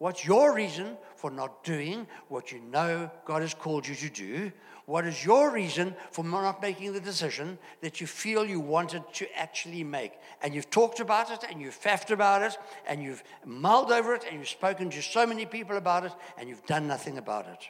What's 0.00 0.24
your 0.24 0.54
reason 0.54 0.96
for 1.14 1.30
not 1.30 1.62
doing 1.62 2.06
what 2.28 2.52
you 2.52 2.58
know 2.58 3.10
God 3.26 3.42
has 3.42 3.52
called 3.52 3.86
you 3.86 3.94
to 3.96 4.08
do? 4.08 4.50
What 4.86 5.04
is 5.04 5.22
your 5.22 5.50
reason 5.50 5.94
for 6.10 6.24
not 6.24 6.62
making 6.62 6.94
the 6.94 7.00
decision 7.02 7.58
that 7.82 8.00
you 8.00 8.06
feel 8.06 8.46
you 8.46 8.60
wanted 8.60 9.02
to 9.12 9.38
actually 9.38 9.84
make? 9.84 10.14
And 10.42 10.54
you've 10.54 10.70
talked 10.70 11.00
about 11.00 11.30
it 11.30 11.44
and 11.50 11.60
you've 11.60 11.78
faffed 11.78 12.10
about 12.10 12.40
it 12.40 12.56
and 12.88 13.02
you've 13.02 13.22
mulled 13.44 13.92
over 13.92 14.14
it 14.14 14.24
and 14.26 14.38
you've 14.38 14.48
spoken 14.48 14.88
to 14.88 15.02
so 15.02 15.26
many 15.26 15.44
people 15.44 15.76
about 15.76 16.06
it 16.06 16.12
and 16.38 16.48
you've 16.48 16.64
done 16.64 16.86
nothing 16.86 17.18
about 17.18 17.46
it. 17.46 17.68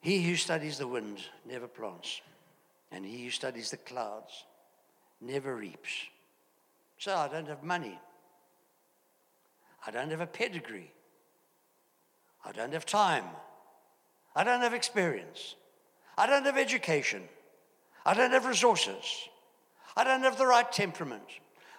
He 0.00 0.22
who 0.22 0.36
studies 0.36 0.78
the 0.78 0.88
wind 0.88 1.18
never 1.46 1.68
plants, 1.68 2.22
and 2.90 3.04
he 3.04 3.24
who 3.24 3.30
studies 3.30 3.70
the 3.70 3.76
clouds 3.76 4.46
never 5.20 5.54
reaps. 5.54 5.90
So 6.96 7.14
I 7.14 7.28
don't 7.28 7.48
have 7.48 7.62
money. 7.62 8.00
I 9.86 9.90
don't 9.90 10.10
have 10.10 10.22
a 10.22 10.26
pedigree. 10.26 10.94
I 12.44 12.52
don't 12.52 12.72
have 12.72 12.86
time. 12.86 13.24
I 14.34 14.44
don't 14.44 14.62
have 14.62 14.74
experience. 14.74 15.56
I 16.16 16.26
don't 16.26 16.44
have 16.44 16.56
education. 16.56 17.22
I 18.04 18.14
don't 18.14 18.32
have 18.32 18.46
resources. 18.46 19.28
I 19.96 20.04
don't 20.04 20.22
have 20.22 20.38
the 20.38 20.46
right 20.46 20.70
temperament. 20.70 21.24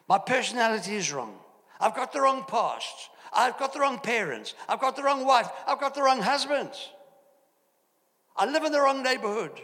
My 0.08 0.18
personality 0.18 0.96
is 0.96 1.12
wrong. 1.12 1.36
I've 1.80 1.96
got 1.96 2.14
the 2.14 2.22
wrong 2.22 2.44
past. 2.48 3.10
I've 3.34 3.58
got 3.58 3.74
the 3.74 3.80
wrong 3.80 4.00
parents. 4.00 4.54
I've 4.68 4.82
got 4.82 4.96
the 4.96 5.04
wrong 5.04 5.26
wife. 5.26 5.50
I've 5.66 5.80
got 5.80 5.96
the 5.96 6.04
wrong 6.04 6.22
husband. 6.22 6.72
I 8.36 8.46
live 8.46 8.64
in 8.64 8.72
the 8.72 8.82
wrong 8.82 9.04
neighborhood. 9.04 9.60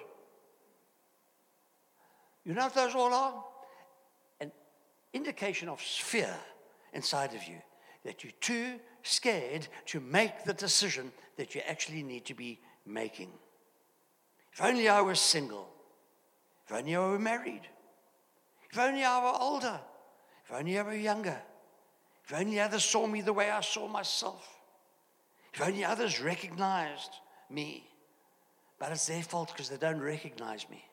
You 2.45 2.53
know 2.53 2.63
what 2.63 2.73
those 2.73 2.95
all 2.95 3.13
are? 3.13 3.43
An 4.39 4.51
indication 5.13 5.67
of 5.67 5.81
fear 5.81 6.33
inside 6.93 7.33
of 7.33 7.43
you 7.43 7.57
that 8.05 8.23
you're 8.23 8.33
too 8.39 8.79
scared 9.07 9.67
to 9.87 9.99
make 9.99 10.43
the 10.43 10.53
decision 10.53 11.11
that 11.37 11.55
you 11.55 11.61
actually 11.67 12.03
need 12.03 12.25
to 12.25 12.33
be 12.33 12.59
making. 12.85 13.31
If 14.53 14.61
only 14.61 14.89
I 14.89 15.01
was 15.01 15.19
single. 15.19 15.69
If 16.65 16.75
only 16.75 16.95
I 16.95 16.99
were 16.99 17.19
married. 17.19 17.61
If 18.71 18.77
only 18.77 19.03
I 19.03 19.23
were 19.23 19.37
older. 19.39 19.79
If 20.45 20.53
only 20.53 20.77
I 20.77 20.83
were 20.83 20.95
younger. 20.95 21.37
If 22.25 22.33
only 22.33 22.59
others 22.59 22.83
saw 22.83 23.07
me 23.07 23.21
the 23.21 23.33
way 23.33 23.49
I 23.49 23.61
saw 23.61 23.87
myself. 23.87 24.47
If 25.53 25.61
only 25.61 25.85
others 25.85 26.19
recognized 26.19 27.11
me. 27.49 27.87
But 28.79 28.91
it's 28.91 29.07
their 29.07 29.23
fault 29.23 29.51
because 29.53 29.69
they 29.69 29.77
don't 29.77 30.01
recognize 30.01 30.69
me. 30.69 30.83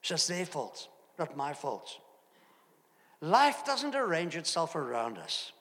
It's 0.00 0.08
just 0.08 0.28
their 0.28 0.46
fault, 0.46 0.88
not 1.18 1.36
my 1.36 1.52
fault. 1.52 1.98
Life 3.20 3.64
doesn't 3.64 3.96
arrange 3.96 4.36
itself 4.36 4.76
around 4.76 5.18
us. 5.18 5.52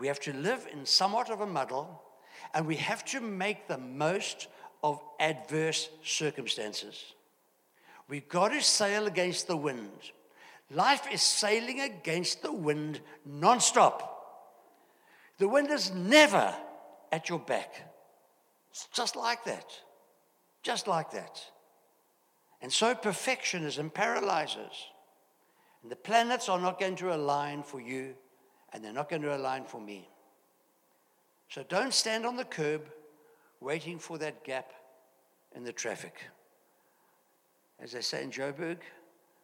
We 0.00 0.06
have 0.06 0.20
to 0.20 0.32
live 0.32 0.66
in 0.72 0.86
somewhat 0.86 1.30
of 1.30 1.42
a 1.42 1.46
muddle, 1.46 2.02
and 2.54 2.66
we 2.66 2.76
have 2.76 3.04
to 3.06 3.20
make 3.20 3.68
the 3.68 3.76
most 3.76 4.48
of 4.82 4.98
adverse 5.20 5.90
circumstances. 6.02 7.12
We've 8.08 8.26
got 8.26 8.48
to 8.48 8.62
sail 8.62 9.06
against 9.06 9.46
the 9.46 9.58
wind. 9.58 9.90
Life 10.70 11.06
is 11.12 11.20
sailing 11.20 11.82
against 11.82 12.40
the 12.40 12.52
wind 12.52 13.00
nonstop. 13.28 14.08
The 15.36 15.48
wind 15.48 15.70
is 15.70 15.92
never 15.92 16.54
at 17.12 17.28
your 17.28 17.38
back. 17.38 17.70
It's 18.70 18.88
just 18.94 19.16
like 19.16 19.44
that. 19.44 19.66
Just 20.62 20.88
like 20.88 21.10
that. 21.10 21.44
And 22.62 22.72
so 22.72 22.94
perfectionism 22.94 23.92
paralyzes. 23.92 24.86
And 25.82 25.92
the 25.92 25.96
planets 25.96 26.48
are 26.48 26.60
not 26.60 26.80
going 26.80 26.96
to 26.96 27.14
align 27.14 27.62
for 27.62 27.82
you 27.82 28.14
and 28.72 28.84
they're 28.84 28.92
not 28.92 29.08
going 29.08 29.22
to 29.22 29.36
align 29.36 29.64
for 29.64 29.80
me. 29.80 30.08
So 31.48 31.64
don't 31.68 31.92
stand 31.92 32.24
on 32.24 32.36
the 32.36 32.44
curb 32.44 32.82
waiting 33.60 33.98
for 33.98 34.18
that 34.18 34.44
gap 34.44 34.72
in 35.54 35.64
the 35.64 35.72
traffic. 35.72 36.14
As 37.80 37.92
they 37.92 38.00
say 38.00 38.22
in 38.22 38.30
Joburg, 38.30 38.78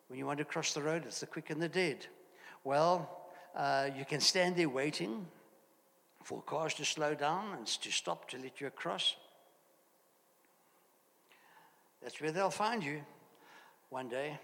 when 0.09 0.19
you 0.19 0.27
want 0.27 0.39
to 0.39 0.45
cross 0.45 0.73
the 0.73 0.83
road, 0.83 1.05
it's 1.05 1.21
the 1.21 1.27
quick 1.27 1.51
and 1.51 1.61
the 1.61 1.69
dead. 1.69 2.07
Well, 2.63 3.11
uh, 3.57 3.89
you 3.97 4.05
can 4.05 4.21
stand 4.21 4.57
there 4.57 4.69
waiting 4.69 5.27
for 6.23 6.43
cars 6.43 6.75
to 6.75 6.85
slow 6.85 7.15
down 7.15 7.55
and 7.57 7.67
to 7.67 7.91
stop 7.91 8.29
to 8.31 8.39
let 8.39 8.61
you 8.61 8.67
across. 8.67 9.17
That's 12.03 12.21
where 12.21 12.31
they'll 12.31 12.51
find 12.51 12.85
you 12.85 13.01
one 13.91 14.09
day. 14.09 14.39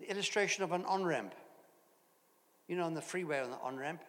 The 0.00 0.10
illustration 0.10 0.62
of 0.62 0.72
an 0.72 0.84
on 0.84 1.04
ramp. 1.04 1.34
You 2.68 2.76
know, 2.76 2.84
on 2.84 2.94
the 2.94 3.02
freeway 3.02 3.40
on 3.40 3.50
the 3.50 3.58
on 3.58 3.76
ramp, 3.76 4.02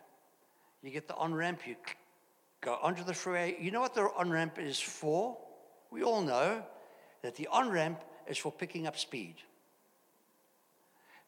you 0.83 0.91
get 0.91 1.07
the 1.07 1.15
on 1.15 1.33
ramp, 1.33 1.61
you 1.65 1.75
go 2.61 2.77
onto 2.81 3.03
the 3.03 3.13
freeway. 3.13 3.57
You 3.59 3.71
know 3.71 3.81
what 3.81 3.95
the 3.95 4.09
on 4.15 4.29
ramp 4.29 4.59
is 4.59 4.79
for? 4.79 5.37
We 5.91 6.03
all 6.03 6.21
know 6.21 6.63
that 7.23 7.35
the 7.35 7.47
on 7.47 7.69
ramp 7.69 8.03
is 8.27 8.37
for 8.37 8.51
picking 8.51 8.85
up 8.85 8.97
speed. 8.97 9.35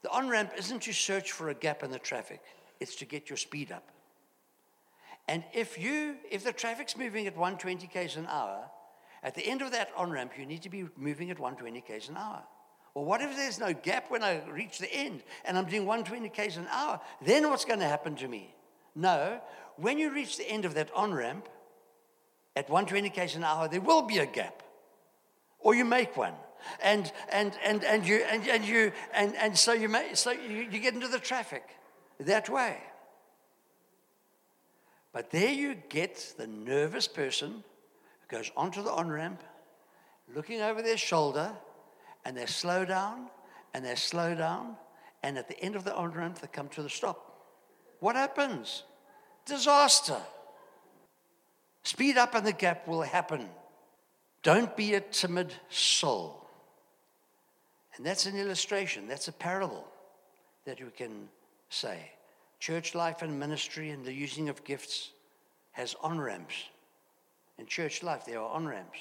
The 0.02 0.10
on 0.10 0.30
ramp 0.30 0.52
isn't 0.58 0.84
to 0.84 0.94
search 0.94 1.32
for 1.32 1.50
a 1.50 1.54
gap 1.54 1.84
in 1.84 1.92
the 1.92 2.00
traffic, 2.00 2.42
it's 2.80 2.96
to 2.98 3.06
get 3.06 3.30
your 3.30 3.38
speed 3.38 3.72
up. 3.72 3.88
And 5.28 5.44
if 5.54 5.78
you, 5.78 6.16
if 6.30 6.44
the 6.44 6.52
traffic's 6.52 6.98
moving 6.98 7.28
at 7.28 7.38
120 7.38 7.88
k's 7.88 8.18
an 8.18 8.28
hour, 8.28 8.66
at 9.24 9.36
the 9.36 9.46
end 9.46 9.62
of 9.62 9.72
that 9.72 9.90
on 9.96 10.12
ramp, 10.12 10.34
you 10.38 10.46
need 10.46 10.64
to 10.64 10.70
be 10.70 10.88
moving 10.98 11.30
at 11.30 11.40
120 11.40 11.82
k's 11.82 12.10
an 12.10 12.18
hour. 12.18 12.44
Well, 12.94 13.06
what 13.06 13.22
if 13.22 13.36
there's 13.36 13.60
no 13.60 13.74
gap 13.74 14.12
when 14.12 14.22
I 14.22 14.42
reach 14.50 14.80
the 14.80 14.94
end 14.94 15.24
and 15.46 15.58
I'm 15.58 15.66
doing 15.66 15.86
120 15.86 16.30
k's 16.30 16.58
an 16.58 16.68
hour? 16.70 17.00
Then 17.22 17.50
what's 17.50 17.66
going 17.66 17.80
to 17.80 17.88
happen 17.88 18.16
to 18.18 18.28
me? 18.28 18.54
No, 18.96 19.40
when 19.78 19.98
you 19.98 20.14
reach 20.14 20.38
the 20.38 20.50
end 20.50 20.66
of 20.66 20.74
that 20.74 20.90
on 20.94 21.14
ramp 21.14 21.48
at 22.56 22.70
120 22.70 23.10
k's 23.10 23.36
an 23.36 23.44
hour, 23.44 23.70
there 23.70 23.80
will 23.80 24.02
be 24.02 24.18
a 24.18 24.26
gap, 24.26 24.62
or 25.60 25.74
you 25.74 25.86
make 25.86 26.18
one. 26.18 26.34
And, 26.84 27.12
and, 27.32 27.54
and, 27.64 27.84
and, 27.86 28.06
you, 28.06 28.24
and, 28.30 28.48
and, 28.48 28.66
you, 28.66 28.92
and, 29.14 29.36
and 29.36 29.58
so, 29.58 29.72
you, 29.72 29.90
may, 29.90 30.14
so 30.14 30.32
you, 30.32 30.68
you 30.70 30.80
get 30.80 30.94
into 30.94 31.08
the 31.08 31.18
traffic 31.18 31.64
that 32.20 32.50
way. 32.50 32.78
But 35.14 35.32
there 35.32 35.52
you 35.52 35.76
get 35.90 36.34
the 36.38 36.48
nervous 36.48 37.08
person 37.08 37.64
who 38.20 38.38
goes 38.38 38.52
onto 38.56 38.84
the 38.84 38.92
on 38.92 39.10
ramp, 39.10 39.42
looking 40.36 40.62
over 40.62 40.82
their 40.82 40.98
shoulder 40.98 41.52
and 42.26 42.38
they 42.38 42.46
slow 42.46 42.86
down 42.86 43.28
and 43.74 43.86
they 43.86 43.96
slow 43.96 44.36
down, 44.36 44.76
and 45.24 45.38
at 45.38 45.48
the 45.48 45.60
end 45.60 45.76
of 45.76 45.84
the 45.84 45.96
on 45.96 46.12
ramp, 46.12 46.40
they 46.40 46.48
come 46.48 46.68
to 46.70 46.84
the 46.84 46.90
stop. 46.90 47.32
What 48.00 48.16
happens? 48.16 48.84
Disaster. 49.46 50.18
Speed 51.84 52.18
up 52.18 52.36
and 52.36 52.46
the 52.46 52.52
gap 52.52 52.88
will 52.88 53.02
happen. 53.02 53.50
Don't 54.44 54.76
be 54.76 54.94
a 54.94 55.02
timid 55.02 55.54
soul. 55.70 56.48
And 57.96 58.06
that's 58.06 58.26
an 58.26 58.38
illustration, 58.38 59.08
that's 59.08 59.28
a 59.28 59.34
parable 59.34 59.86
that 60.66 60.82
we 60.82 60.90
can 60.92 61.30
say. 61.70 62.12
Church 62.60 62.96
life 62.96 63.22
and 63.22 63.40
ministry 63.40 63.90
and 63.90 64.06
the 64.06 64.14
using 64.14 64.50
of 64.50 64.64
gifts 64.64 65.12
has 65.72 65.96
on 66.02 66.20
ramps. 66.20 66.56
In 67.58 67.66
church 67.66 68.04
life, 68.04 68.26
there 68.26 68.40
are 68.40 68.50
on 68.50 68.68
ramps, 68.68 69.00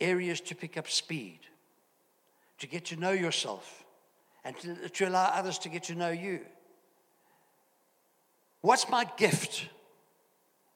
areas 0.00 0.40
to 0.42 0.54
pick 0.54 0.76
up 0.76 0.88
speed 0.88 1.40
to 2.62 2.66
get 2.66 2.86
to 2.86 2.96
know 2.96 3.12
yourself 3.12 3.84
and 4.44 4.58
to, 4.58 4.88
to 4.88 5.08
allow 5.08 5.26
others 5.26 5.58
to 5.58 5.68
get 5.68 5.84
to 5.84 5.94
know 5.94 6.10
you. 6.10 6.40
What's 8.60 8.88
my 8.88 9.06
gift 9.16 9.68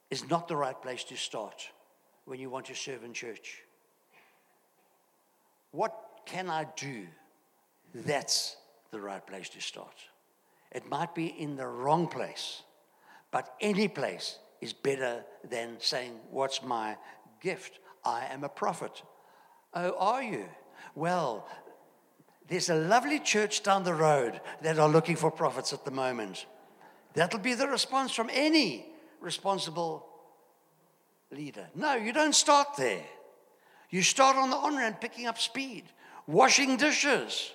is 0.09 0.29
not 0.29 0.47
the 0.47 0.55
right 0.55 0.79
place 0.81 1.03
to 1.05 1.17
start 1.17 1.69
when 2.25 2.39
you 2.39 2.49
want 2.49 2.65
to 2.65 2.75
serve 2.75 3.03
in 3.03 3.13
church. 3.13 3.63
What 5.71 5.93
can 6.25 6.49
I 6.49 6.67
do? 6.75 7.07
That's 7.93 8.57
the 8.91 8.99
right 8.99 9.25
place 9.25 9.49
to 9.49 9.61
start. 9.61 9.95
It 10.71 10.89
might 10.89 11.15
be 11.15 11.27
in 11.27 11.55
the 11.55 11.67
wrong 11.67 12.07
place, 12.07 12.63
but 13.31 13.55
any 13.61 13.87
place 13.87 14.39
is 14.59 14.73
better 14.73 15.23
than 15.49 15.77
saying, 15.79 16.11
What's 16.29 16.61
my 16.61 16.97
gift? 17.41 17.79
I 18.03 18.25
am 18.25 18.43
a 18.43 18.49
prophet. 18.49 19.01
Oh, 19.73 19.95
are 19.97 20.23
you? 20.23 20.45
Well, 20.95 21.47
there's 22.47 22.69
a 22.69 22.75
lovely 22.75 23.19
church 23.19 23.63
down 23.63 23.83
the 23.83 23.93
road 23.93 24.39
that 24.61 24.79
are 24.79 24.89
looking 24.89 25.15
for 25.15 25.29
prophets 25.29 25.73
at 25.73 25.83
the 25.83 25.91
moment. 25.91 26.45
That'll 27.13 27.39
be 27.39 27.55
the 27.55 27.67
response 27.67 28.13
from 28.13 28.29
any 28.31 28.85
responsible 29.19 30.07
leader. 31.31 31.67
No, 31.75 31.95
you 31.95 32.13
don't 32.13 32.35
start 32.35 32.77
there. 32.77 33.03
You 33.89 34.01
start 34.01 34.35
on 34.35 34.49
the 34.49 34.55
on 34.55 34.77
ramp 34.77 35.01
picking 35.01 35.27
up 35.27 35.39
speed, 35.39 35.83
washing 36.25 36.77
dishes. 36.77 37.51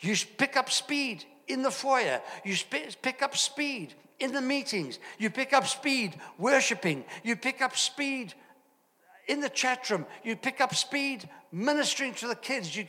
You 0.00 0.14
pick 0.36 0.56
up 0.56 0.70
speed 0.70 1.24
in 1.48 1.62
the 1.62 1.70
foyer. 1.70 2.20
You 2.44 2.56
pick 2.70 3.22
up 3.22 3.36
speed 3.36 3.94
in 4.18 4.32
the 4.32 4.40
meetings. 4.40 4.98
You 5.18 5.30
pick 5.30 5.52
up 5.52 5.66
speed 5.66 6.14
worshiping. 6.38 7.04
You 7.22 7.36
pick 7.36 7.62
up 7.62 7.76
speed 7.76 8.34
in 9.28 9.40
the 9.40 9.48
chat 9.48 9.88
room. 9.90 10.06
You 10.24 10.36
pick 10.36 10.60
up 10.60 10.74
speed 10.74 11.28
ministering 11.50 12.14
to 12.14 12.28
the 12.28 12.34
kids. 12.34 12.76
You, 12.76 12.84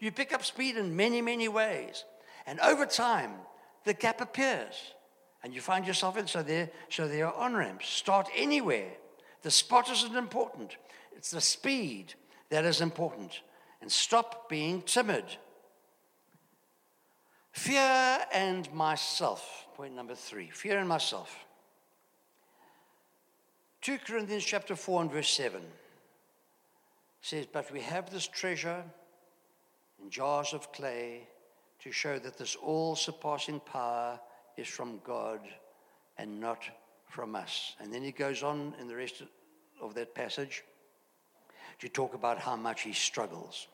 you 0.00 0.10
pick 0.10 0.32
up 0.32 0.44
speed 0.44 0.76
in 0.76 0.96
many, 0.96 1.22
many 1.22 1.48
ways. 1.48 2.04
And 2.46 2.58
over 2.60 2.86
time, 2.86 3.32
the 3.84 3.94
gap 3.94 4.20
appears. 4.20 4.94
And 5.42 5.54
you 5.54 5.60
find 5.60 5.86
yourself 5.86 6.16
in. 6.16 6.26
So 6.26 6.42
there, 6.42 6.70
so 6.88 7.06
there 7.06 7.26
are 7.26 7.34
on 7.34 7.54
ramps. 7.54 7.88
Start 7.88 8.28
anywhere. 8.34 8.90
The 9.42 9.50
spot 9.50 9.90
isn't 9.90 10.16
important, 10.16 10.76
it's 11.16 11.30
the 11.30 11.40
speed 11.40 12.14
that 12.50 12.64
is 12.64 12.80
important. 12.80 13.40
And 13.80 13.90
stop 13.90 14.50
being 14.50 14.82
timid. 14.82 15.24
Fear 17.52 18.20
and 18.32 18.70
myself. 18.74 19.66
Point 19.74 19.94
number 19.94 20.14
three 20.14 20.50
fear 20.50 20.78
and 20.78 20.88
myself. 20.88 21.34
2 23.80 23.98
Corinthians 24.06 24.44
chapter 24.44 24.76
4 24.76 25.02
and 25.02 25.10
verse 25.10 25.30
7 25.30 25.62
says, 27.22 27.46
But 27.50 27.72
we 27.72 27.80
have 27.80 28.10
this 28.10 28.26
treasure 28.26 28.84
in 30.02 30.10
jars 30.10 30.52
of 30.52 30.72
clay 30.72 31.28
to 31.80 31.92
show 31.92 32.18
that 32.18 32.36
this 32.36 32.56
all 32.56 32.94
surpassing 32.94 33.60
power 33.60 34.20
is 34.56 34.68
from 34.68 35.00
God 35.04 35.40
and 36.18 36.40
not 36.40 36.62
from 37.08 37.34
us. 37.34 37.74
And 37.80 37.92
then 37.92 38.02
he 38.02 38.12
goes 38.12 38.42
on 38.42 38.74
in 38.80 38.86
the 38.86 38.96
rest 38.96 39.22
of 39.80 39.94
that 39.94 40.14
passage 40.14 40.64
to 41.78 41.88
talk 41.88 42.14
about 42.14 42.38
how 42.38 42.56
much 42.56 42.82
he 42.82 42.92
struggles. 42.92 43.68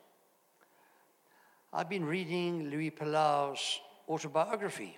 I've 1.73 1.89
been 1.89 2.05
reading 2.05 2.69
Louis 2.69 2.91
Palau's 2.91 3.79
autobiography. 4.07 4.97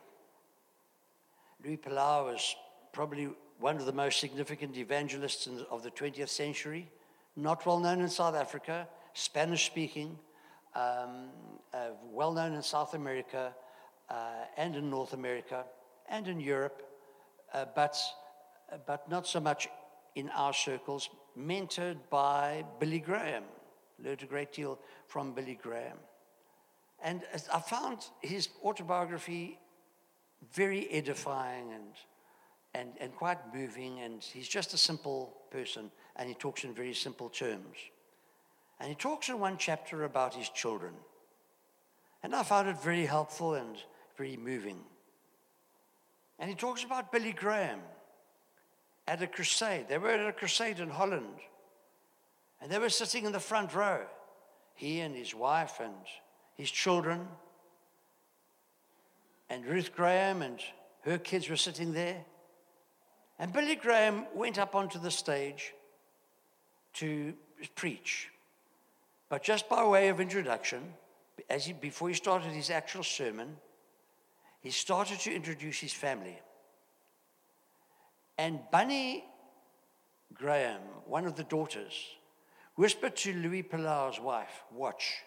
Louis 1.63 1.77
Palau 1.77 2.31
was 2.31 2.55
probably 2.93 3.29
one 3.59 3.77
of 3.77 3.85
the 3.85 3.91
most 3.91 4.19
significant 4.19 4.77
evangelists 4.77 5.47
of 5.69 5.83
the 5.83 5.91
20th 5.91 6.29
century, 6.29 6.89
not 7.35 7.65
well 7.65 7.79
known 7.79 7.99
in 8.01 8.09
South 8.09 8.35
Africa, 8.35 8.87
Spanish 9.13 9.65
speaking, 9.65 10.17
um, 10.75 11.29
uh, 11.73 11.89
well 12.11 12.33
known 12.33 12.53
in 12.53 12.61
South 12.61 12.93
America 12.93 13.53
uh, 14.09 14.45
and 14.57 14.75
in 14.75 14.89
North 14.89 15.13
America 15.13 15.65
and 16.09 16.27
in 16.27 16.39
Europe, 16.39 16.81
uh, 17.53 17.65
but, 17.75 17.97
but 18.85 19.09
not 19.09 19.27
so 19.27 19.39
much 19.39 19.69
in 20.15 20.29
our 20.29 20.53
circles, 20.53 21.09
mentored 21.37 21.97
by 22.09 22.63
Billy 22.79 22.99
Graham. 22.99 23.43
Learned 24.03 24.23
a 24.23 24.25
great 24.25 24.53
deal 24.53 24.79
from 25.07 25.33
Billy 25.33 25.59
Graham. 25.61 25.97
And 27.03 27.21
I 27.53 27.59
found 27.59 27.99
his 28.21 28.49
autobiography 28.63 29.59
very 30.53 30.89
edifying 30.89 31.71
and, 31.73 31.93
and, 32.73 32.89
and 32.99 33.15
quite 33.15 33.37
moving. 33.53 33.99
And 33.99 34.23
he's 34.23 34.47
just 34.47 34.73
a 34.73 34.77
simple 34.77 35.37
person, 35.51 35.91
and 36.15 36.27
he 36.27 36.35
talks 36.35 36.63
in 36.63 36.73
very 36.73 36.93
simple 36.93 37.29
terms. 37.29 37.77
And 38.79 38.89
he 38.89 38.95
talks 38.95 39.29
in 39.29 39.39
one 39.39 39.57
chapter 39.57 40.03
about 40.03 40.33
his 40.33 40.49
children. 40.49 40.93
And 42.23 42.35
I 42.35 42.43
found 42.43 42.67
it 42.67 42.81
very 42.81 43.05
helpful 43.05 43.55
and 43.55 43.77
very 44.17 44.37
moving. 44.37 44.79
And 46.37 46.49
he 46.49 46.55
talks 46.55 46.83
about 46.83 47.11
Billy 47.11 47.33
Graham 47.33 47.79
at 49.07 49.21
a 49.21 49.27
crusade. 49.27 49.87
They 49.89 49.97
were 49.97 50.11
at 50.11 50.27
a 50.27 50.33
crusade 50.33 50.79
in 50.79 50.89
Holland. 50.89 51.39
And 52.61 52.71
they 52.71 52.79
were 52.79 52.89
sitting 52.89 53.25
in 53.25 53.31
the 53.31 53.39
front 53.39 53.73
row, 53.73 54.01
he 54.75 54.99
and 54.99 55.15
his 55.15 55.33
wife 55.33 55.79
and 55.81 55.95
his 56.55 56.69
children. 56.69 57.27
And 59.49 59.65
Ruth 59.65 59.95
Graham 59.95 60.41
and 60.41 60.59
her 61.01 61.17
kids 61.17 61.49
were 61.49 61.57
sitting 61.57 61.93
there. 61.93 62.23
And 63.39 63.51
Billy 63.53 63.75
Graham 63.75 64.25
went 64.35 64.59
up 64.59 64.75
onto 64.75 64.99
the 64.99 65.11
stage 65.11 65.73
to 66.95 67.33
preach. 67.75 68.29
But 69.29 69.43
just 69.43 69.69
by 69.69 69.85
way 69.85 70.09
of 70.09 70.19
introduction, 70.19 70.93
as 71.49 71.65
he, 71.65 71.73
before 71.73 72.09
he 72.09 72.15
started 72.15 72.51
his 72.51 72.71
actual 72.71 73.03
sermon, 73.03 73.57
he 74.59 74.71
started 74.71 75.19
to 75.19 75.33
introduce 75.33 75.79
his 75.79 75.93
family. 75.93 76.39
And 78.37 78.59
Bunny 78.71 79.23
Graham, 80.33 80.81
one 81.05 81.25
of 81.25 81.35
the 81.35 81.43
daughters, 81.43 81.93
whispered 82.75 83.15
to 83.17 83.33
Louis 83.33 83.63
Palau's 83.63 84.19
wife, 84.19 84.63
Watch, 84.71 85.17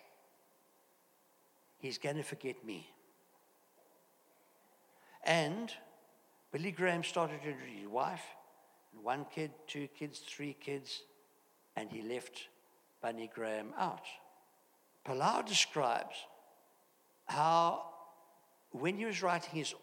he's 1.78 1.98
going 1.98 2.16
to 2.16 2.22
forget 2.22 2.64
me. 2.64 2.88
And 5.24 5.72
Billy 6.50 6.72
Graham 6.72 7.04
started 7.04 7.40
to 7.42 7.50
introduce 7.50 7.80
his 7.80 7.88
wife, 7.88 8.22
one 9.00 9.26
kid, 9.32 9.52
two 9.68 9.88
kids, 9.96 10.18
three 10.18 10.54
kids, 10.54 11.02
and 11.76 11.88
he 11.90 12.02
left 12.02 12.48
Bunny 13.02 13.28
Graham 13.34 13.74
out. 13.76 14.06
Palau 15.04 15.44
describes 15.44 16.14
how, 17.26 17.82
when 18.70 18.96
he 18.96 19.04
was 19.04 19.22
writing 19.22 19.50
his 19.52 19.74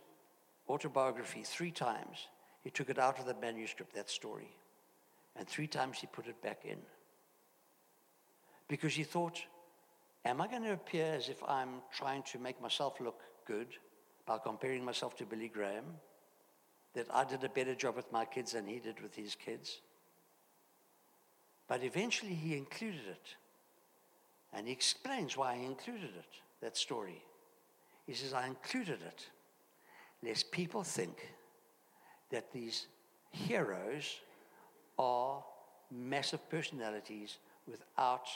autobiography 0.69 1.43
three 1.43 1.71
times, 1.71 2.27
he 2.63 2.69
took 2.69 2.89
it 2.89 2.97
out 2.97 3.19
of 3.19 3.25
the 3.25 3.35
manuscript, 3.35 3.93
that 3.95 4.09
story, 4.09 4.55
and 5.35 5.47
three 5.47 5.67
times 5.67 5.97
he 5.99 6.07
put 6.07 6.27
it 6.27 6.41
back 6.41 6.63
in. 6.63 6.77
Because 8.67 8.93
he 8.93 9.03
thought, 9.03 9.39
am 10.23 10.41
I 10.41 10.47
going 10.47 10.63
to 10.63 10.73
appear 10.73 11.13
as 11.13 11.27
if 11.27 11.41
I'm 11.47 11.81
trying 11.91 12.23
to 12.23 12.39
make 12.39 12.61
myself 12.61 12.99
look 13.01 13.21
good 13.45 13.67
by 14.25 14.37
comparing 14.37 14.85
myself 14.85 15.15
to 15.17 15.25
Billy 15.25 15.49
Graham? 15.49 15.85
That 16.93 17.07
I 17.13 17.23
did 17.23 17.43
a 17.43 17.49
better 17.49 17.75
job 17.75 17.95
with 17.95 18.11
my 18.11 18.25
kids 18.25 18.53
than 18.53 18.65
he 18.65 18.79
did 18.79 19.01
with 19.01 19.15
his 19.15 19.35
kids? 19.35 19.81
But 21.69 21.83
eventually 21.83 22.33
he 22.33 22.57
included 22.57 23.07
it. 23.07 23.35
And 24.51 24.65
he 24.65 24.73
explains 24.73 25.37
why 25.37 25.55
he 25.55 25.65
included 25.65 26.09
it, 26.17 26.41
that 26.61 26.75
story. 26.75 27.23
He 28.07 28.13
says, 28.13 28.33
I 28.33 28.47
included 28.47 28.99
it 29.05 29.29
lest 30.21 30.51
people 30.51 30.83
think 30.83 31.29
that 32.31 32.51
these 32.51 32.87
heroes 33.31 34.19
are 34.97 35.43
massive 35.91 36.49
personalities 36.49 37.37
without 37.67 38.27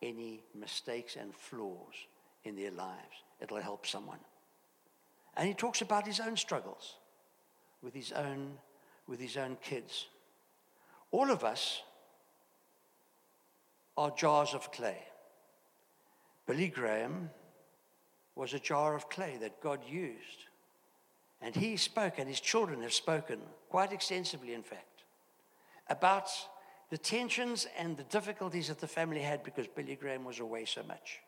any 0.00 0.44
mistakes 0.54 1.16
and 1.16 1.34
flaws 1.34 1.94
in 2.44 2.54
their 2.54 2.70
lives. 2.70 3.24
It'll 3.40 3.60
help 3.60 3.86
someone. 3.86 4.20
And 5.36 5.48
he 5.48 5.54
talks 5.54 5.82
about 5.82 6.06
his 6.06 6.20
own 6.20 6.36
struggles 6.36 6.94
with 7.82 7.94
his 7.94 8.12
own, 8.12 8.52
with 9.08 9.20
his 9.20 9.36
own 9.36 9.58
kids. 9.62 10.06
All 11.10 11.30
of 11.30 11.44
us 11.44 11.82
are 13.96 14.10
jars 14.10 14.54
of 14.54 14.70
clay. 14.72 14.98
Billy 16.46 16.68
Graham 16.68 17.30
was 18.34 18.54
a 18.54 18.58
jar 18.58 18.94
of 18.94 19.08
clay 19.08 19.36
that 19.40 19.60
God 19.60 19.80
used 19.88 20.46
and 21.40 21.54
he 21.54 21.76
spoke, 21.76 22.18
and 22.18 22.28
his 22.28 22.40
children 22.40 22.82
have 22.82 22.92
spoken 22.92 23.40
quite 23.68 23.92
extensively, 23.92 24.54
in 24.54 24.62
fact, 24.62 25.04
about 25.88 26.28
the 26.90 26.98
tensions 26.98 27.66
and 27.78 27.96
the 27.96 28.04
difficulties 28.04 28.68
that 28.68 28.78
the 28.78 28.86
family 28.86 29.20
had 29.20 29.42
because 29.42 29.66
Billy 29.66 29.96
Graham 29.96 30.24
was 30.24 30.40
away 30.40 30.64
so 30.64 30.82
much, 30.84 31.20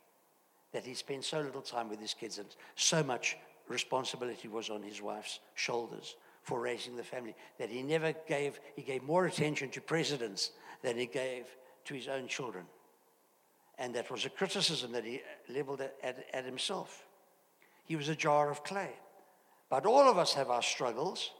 that 0.72 0.84
he 0.84 0.94
spent 0.94 1.24
so 1.24 1.40
little 1.40 1.62
time 1.62 1.88
with 1.88 2.00
his 2.00 2.14
kids, 2.14 2.38
and 2.38 2.48
so 2.74 3.02
much 3.02 3.36
responsibility 3.68 4.48
was 4.48 4.70
on 4.70 4.82
his 4.82 5.02
wife's 5.02 5.40
shoulders 5.54 6.16
for 6.42 6.60
raising 6.60 6.96
the 6.96 7.04
family, 7.04 7.34
that 7.58 7.68
he 7.68 7.82
never 7.82 8.14
gave, 8.26 8.58
he 8.76 8.82
gave 8.82 9.02
more 9.02 9.26
attention 9.26 9.68
to 9.68 9.80
presidents 9.80 10.52
than 10.82 10.96
he 10.96 11.04
gave 11.04 11.44
to 11.88 11.94
his 11.94 12.08
own 12.08 12.28
children. 12.28 12.64
And 13.78 13.94
that 13.94 14.10
was 14.10 14.24
a 14.24 14.30
criticism 14.30 14.92
that 14.92 15.04
he 15.04 15.20
leveled 15.48 15.80
at, 15.80 15.94
at, 16.02 16.24
at 16.32 16.44
himself. 16.44 17.06
He 17.84 17.96
was 17.96 18.08
a 18.08 18.16
jar 18.16 18.50
of 18.50 18.62
clay. 18.62 18.90
But 19.70 19.86
all 19.86 20.08
of 20.08 20.18
us 20.18 20.34
have 20.34 20.50
our 20.50 20.62
struggles. 20.62 21.30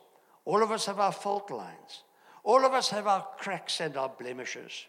All 0.45 0.63
of 0.63 0.71
us 0.71 0.87
have 0.87 1.01
our 1.01 1.13
fault 1.13 1.51
lines. 1.51 2.03
All 2.45 2.65
of 2.65 2.73
us 2.73 2.89
have 2.91 3.07
our 3.07 3.27
cracks 3.37 3.81
and 3.81 3.97
our 3.97 4.09
blemishes. 4.09 4.87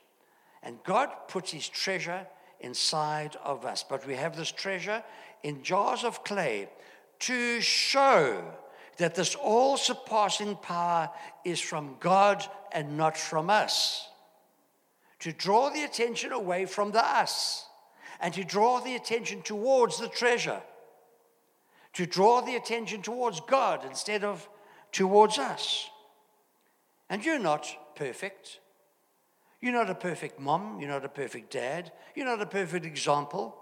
And 0.63 0.81
God 0.83 1.09
puts 1.27 1.51
his 1.51 1.67
treasure 1.67 2.25
inside 2.61 3.35
of 3.43 3.65
us. 3.65 3.83
But 3.83 4.07
we 4.07 4.15
have 4.15 4.37
this 4.37 4.51
treasure 4.51 5.03
in 5.43 5.63
jars 5.63 6.03
of 6.03 6.23
clay 6.23 6.69
to 7.19 7.59
show 7.59 8.43
that 8.97 9.15
this 9.15 9.35
all 9.35 9.75
surpassing 9.77 10.55
power 10.57 11.09
is 11.43 11.59
from 11.59 11.95
God 11.99 12.45
and 12.71 12.95
not 12.95 13.17
from 13.17 13.49
us. 13.49 14.08
To 15.19 15.31
draw 15.31 15.69
the 15.69 15.83
attention 15.83 16.31
away 16.31 16.65
from 16.65 16.91
the 16.91 17.05
us 17.05 17.65
and 18.19 18.33
to 18.33 18.43
draw 18.43 18.79
the 18.79 18.95
attention 18.95 19.41
towards 19.41 19.99
the 19.99 20.07
treasure. 20.07 20.61
To 21.93 22.05
draw 22.05 22.41
the 22.41 22.55
attention 22.55 23.01
towards 23.01 23.39
God 23.41 23.85
instead 23.85 24.23
of 24.23 24.47
towards 24.91 25.37
us. 25.37 25.89
And 27.09 27.23
you're 27.23 27.39
not 27.39 27.67
perfect. 27.95 28.59
You're 29.61 29.73
not 29.73 29.89
a 29.89 29.95
perfect 29.95 30.39
mom. 30.39 30.79
You're 30.79 30.89
not 30.89 31.05
a 31.05 31.09
perfect 31.09 31.51
dad. 31.51 31.91
You're 32.15 32.25
not 32.25 32.41
a 32.41 32.45
perfect 32.45 32.85
example. 32.85 33.55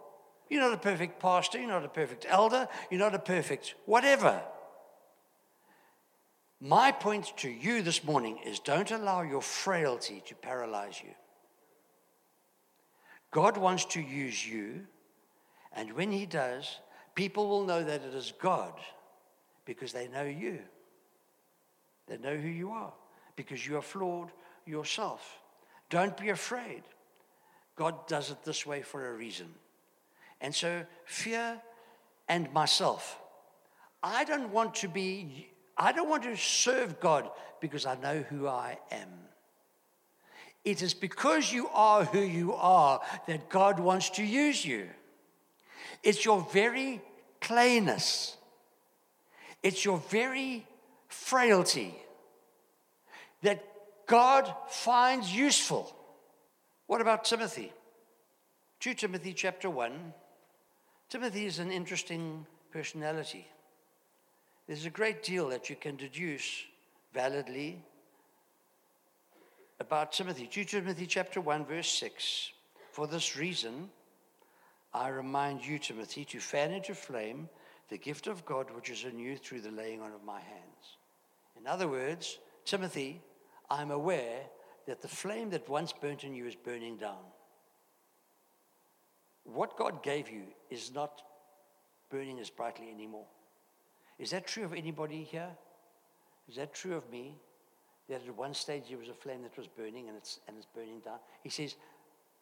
You're 0.49 0.61
not 0.61 0.73
a 0.73 0.77
perfect 0.77 1.19
pastor. 1.19 1.59
You're 1.59 1.69
not 1.69 1.85
a 1.85 1.89
perfect 1.89 2.25
elder. 2.29 2.67
You're 2.91 2.99
not 2.99 3.15
a 3.15 3.19
perfect 3.19 3.75
whatever. 3.85 4.41
My 6.59 6.91
point 6.91 7.33
to 7.37 7.49
you 7.49 7.81
this 7.81 8.03
morning 8.03 8.39
is 8.45 8.59
don't 8.59 8.91
allow 8.91 9.21
your 9.21 9.41
frailty 9.41 10.23
to 10.25 10.35
paralyze 10.35 11.01
you. 11.03 11.13
God 13.31 13.57
wants 13.57 13.85
to 13.85 14.01
use 14.01 14.47
you, 14.47 14.87
and 15.73 15.93
when 15.93 16.11
He 16.11 16.25
does, 16.25 16.79
people 17.15 17.47
will 17.47 17.65
know 17.65 17.83
that 17.83 18.03
it 18.03 18.13
is 18.13 18.33
God 18.39 18.73
because 19.65 19.91
they 19.91 20.07
know 20.07 20.23
you. 20.23 20.59
They 22.07 22.17
know 22.17 22.35
who 22.35 22.47
you 22.47 22.71
are 22.71 22.93
because 23.35 23.67
you 23.67 23.77
are 23.77 23.81
flawed 23.81 24.31
yourself. 24.65 25.39
Don't 25.89 26.15
be 26.17 26.29
afraid. 26.29 26.83
God 27.75 28.07
does 28.07 28.31
it 28.31 28.43
this 28.43 28.65
way 28.65 28.81
for 28.81 29.09
a 29.09 29.13
reason. 29.13 29.47
And 30.41 30.53
so, 30.53 30.85
fear 31.05 31.61
and 32.27 32.51
myself. 32.53 33.19
I 34.03 34.23
don't 34.23 34.51
want 34.51 34.75
to 34.75 34.87
be, 34.87 35.49
I 35.77 35.91
don't 35.91 36.09
want 36.09 36.23
to 36.23 36.35
serve 36.37 36.99
God 36.99 37.29
because 37.59 37.85
I 37.85 37.95
know 37.95 38.23
who 38.29 38.47
I 38.47 38.77
am. 38.91 39.09
It 40.67 40.81
is 40.81 40.93
because 40.93 41.49
you 41.49 41.69
are 41.69 42.03
who 42.03 42.19
you 42.19 42.53
are 42.53 42.99
that 43.25 43.47
God 43.47 43.79
wants 43.79 44.09
to 44.09 44.21
use 44.21 44.65
you. 44.65 44.89
It's 46.03 46.25
your 46.25 46.45
very 46.51 47.01
clayness, 47.39 48.35
it's 49.63 49.85
your 49.85 49.99
very 50.09 50.67
frailty 51.07 51.95
that 53.43 53.63
God 54.07 54.53
finds 54.67 55.33
useful. 55.33 55.95
What 56.87 56.99
about 56.99 57.23
Timothy? 57.23 57.71
2 58.81 58.93
Timothy 58.93 59.31
chapter 59.31 59.69
1. 59.69 60.13
Timothy 61.07 61.45
is 61.45 61.59
an 61.59 61.71
interesting 61.71 62.45
personality. 62.73 63.47
There's 64.67 64.85
a 64.85 64.89
great 64.89 65.23
deal 65.23 65.47
that 65.47 65.69
you 65.69 65.77
can 65.77 65.95
deduce 65.95 66.65
validly 67.13 67.85
about 69.79 70.11
Timothy. 70.11 70.47
2 70.47 70.63
Timothy 70.65 71.05
chapter 71.05 71.41
1, 71.41 71.65
verse 71.65 71.89
6. 71.89 72.51
For 72.91 73.07
this 73.07 73.37
reason, 73.37 73.89
I 74.93 75.09
remind 75.09 75.65
you, 75.65 75.77
Timothy, 75.77 76.25
to 76.25 76.39
fan 76.39 76.71
into 76.71 76.95
flame 76.95 77.49
the 77.89 77.97
gift 77.97 78.27
of 78.27 78.45
God 78.45 78.67
which 78.75 78.89
is 78.89 79.03
in 79.03 79.19
you 79.19 79.37
through 79.37 79.61
the 79.61 79.71
laying 79.71 80.01
on 80.01 80.11
of 80.11 80.23
my 80.23 80.39
hands. 80.39 80.97
In 81.59 81.67
other 81.67 81.87
words, 81.87 82.39
Timothy, 82.65 83.21
I'm 83.69 83.91
aware 83.91 84.41
that 84.87 85.01
the 85.01 85.07
flame 85.07 85.49
that 85.51 85.69
once 85.69 85.93
burnt 85.93 86.23
in 86.23 86.33
you 86.33 86.45
is 86.45 86.55
burning 86.55 86.97
down. 86.97 87.23
What 89.43 89.77
God 89.77 90.03
gave 90.03 90.29
you 90.29 90.43
is 90.69 90.93
not 90.93 91.21
burning 92.09 92.39
as 92.39 92.49
brightly 92.49 92.89
anymore. 92.89 93.27
Is 94.19 94.31
that 94.31 94.47
true 94.47 94.65
of 94.65 94.73
anybody 94.73 95.23
here? 95.23 95.49
Is 96.49 96.55
that 96.55 96.73
true 96.73 96.95
of 96.95 97.09
me? 97.09 97.35
That 98.09 98.21
at 98.25 98.37
one 98.37 98.53
stage 98.53 98.83
there 98.89 98.97
was 98.97 99.09
a 99.09 99.13
flame 99.13 99.43
that 99.43 99.57
was 99.57 99.67
burning 99.67 100.07
and 100.07 100.17
it's, 100.17 100.39
and 100.47 100.57
it's 100.57 100.67
burning 100.73 100.99
down. 100.99 101.19
He 101.43 101.49
says, 101.49 101.75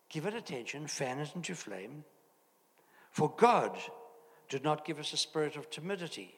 Give 0.09 0.27
it 0.27 0.35
attention, 0.35 0.87
fan 0.87 1.19
it 1.19 1.31
into 1.35 1.55
flame. 1.55 2.03
For 3.11 3.33
God 3.35 3.77
did 4.49 4.63
not 4.63 4.85
give 4.85 4.99
us 4.99 5.13
a 5.13 5.17
spirit 5.17 5.55
of 5.55 5.69
timidity. 5.69 6.37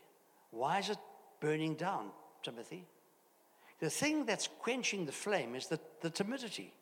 Why 0.51 0.79
is 0.79 0.89
it 0.89 0.97
burning 1.41 1.75
down, 1.75 2.11
Timothy? 2.43 2.85
The 3.79 3.89
thing 3.89 4.25
that's 4.25 4.47
quenching 4.59 5.05
the 5.05 5.11
flame 5.11 5.55
is 5.55 5.67
the, 5.67 5.79
the 6.01 6.09
timidity. 6.09 6.73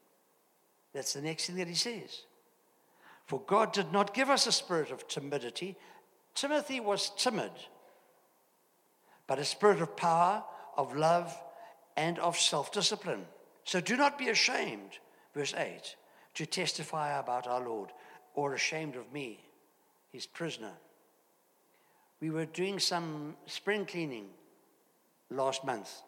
That's 0.93 1.13
the 1.13 1.21
next 1.21 1.47
thing 1.47 1.57
that 1.57 1.67
he 1.67 1.73
says. 1.73 2.23
For 3.25 3.41
God 3.41 3.73
did 3.73 3.91
not 3.91 4.13
give 4.13 4.29
us 4.29 4.47
a 4.47 4.51
spirit 4.51 4.91
of 4.91 5.07
timidity. 5.07 5.75
Timothy 6.35 6.79
was 6.79 7.11
timid, 7.17 7.51
but 9.27 9.39
a 9.39 9.45
spirit 9.45 9.81
of 9.81 9.97
power, 9.97 10.43
of 10.77 10.95
love, 10.95 11.35
and 11.97 12.19
of 12.19 12.37
self 12.37 12.71
discipline. 12.71 13.25
So 13.63 13.79
do 13.79 13.97
not 13.97 14.17
be 14.17 14.29
ashamed, 14.29 14.99
verse 15.33 15.53
8, 15.53 15.95
to 16.35 16.45
testify 16.45 17.17
about 17.17 17.47
our 17.47 17.65
Lord, 17.65 17.91
or 18.33 18.53
ashamed 18.53 18.95
of 18.95 19.11
me, 19.11 19.39
his 20.11 20.25
prisoner. 20.25 20.73
We 22.21 22.29
were 22.29 22.45
doing 22.45 22.79
some 22.79 23.35
spring 23.45 23.85
cleaning 23.85 24.27
last 25.29 25.63
month 25.63 26.01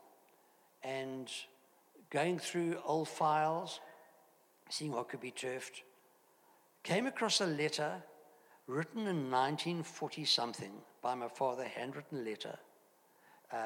and 0.84 1.30
going 2.10 2.39
through 2.39 2.78
old 2.86 3.10
files, 3.10 3.80
seeing 4.69 4.91
what 4.91 5.10
could 5.10 5.19
be 5.19 5.32
turfed, 5.32 5.84
came 6.84 7.06
across 7.08 7.41
a 7.41 7.45
letter 7.45 8.04
written 8.67 9.02
in 9.02 9.32
1940 9.32 10.26
something 10.26 10.71
by 11.02 11.15
my 11.15 11.28
father, 11.28 11.65
handwritten 11.65 12.23
letter. 12.23 12.58
Uh, 13.52 13.58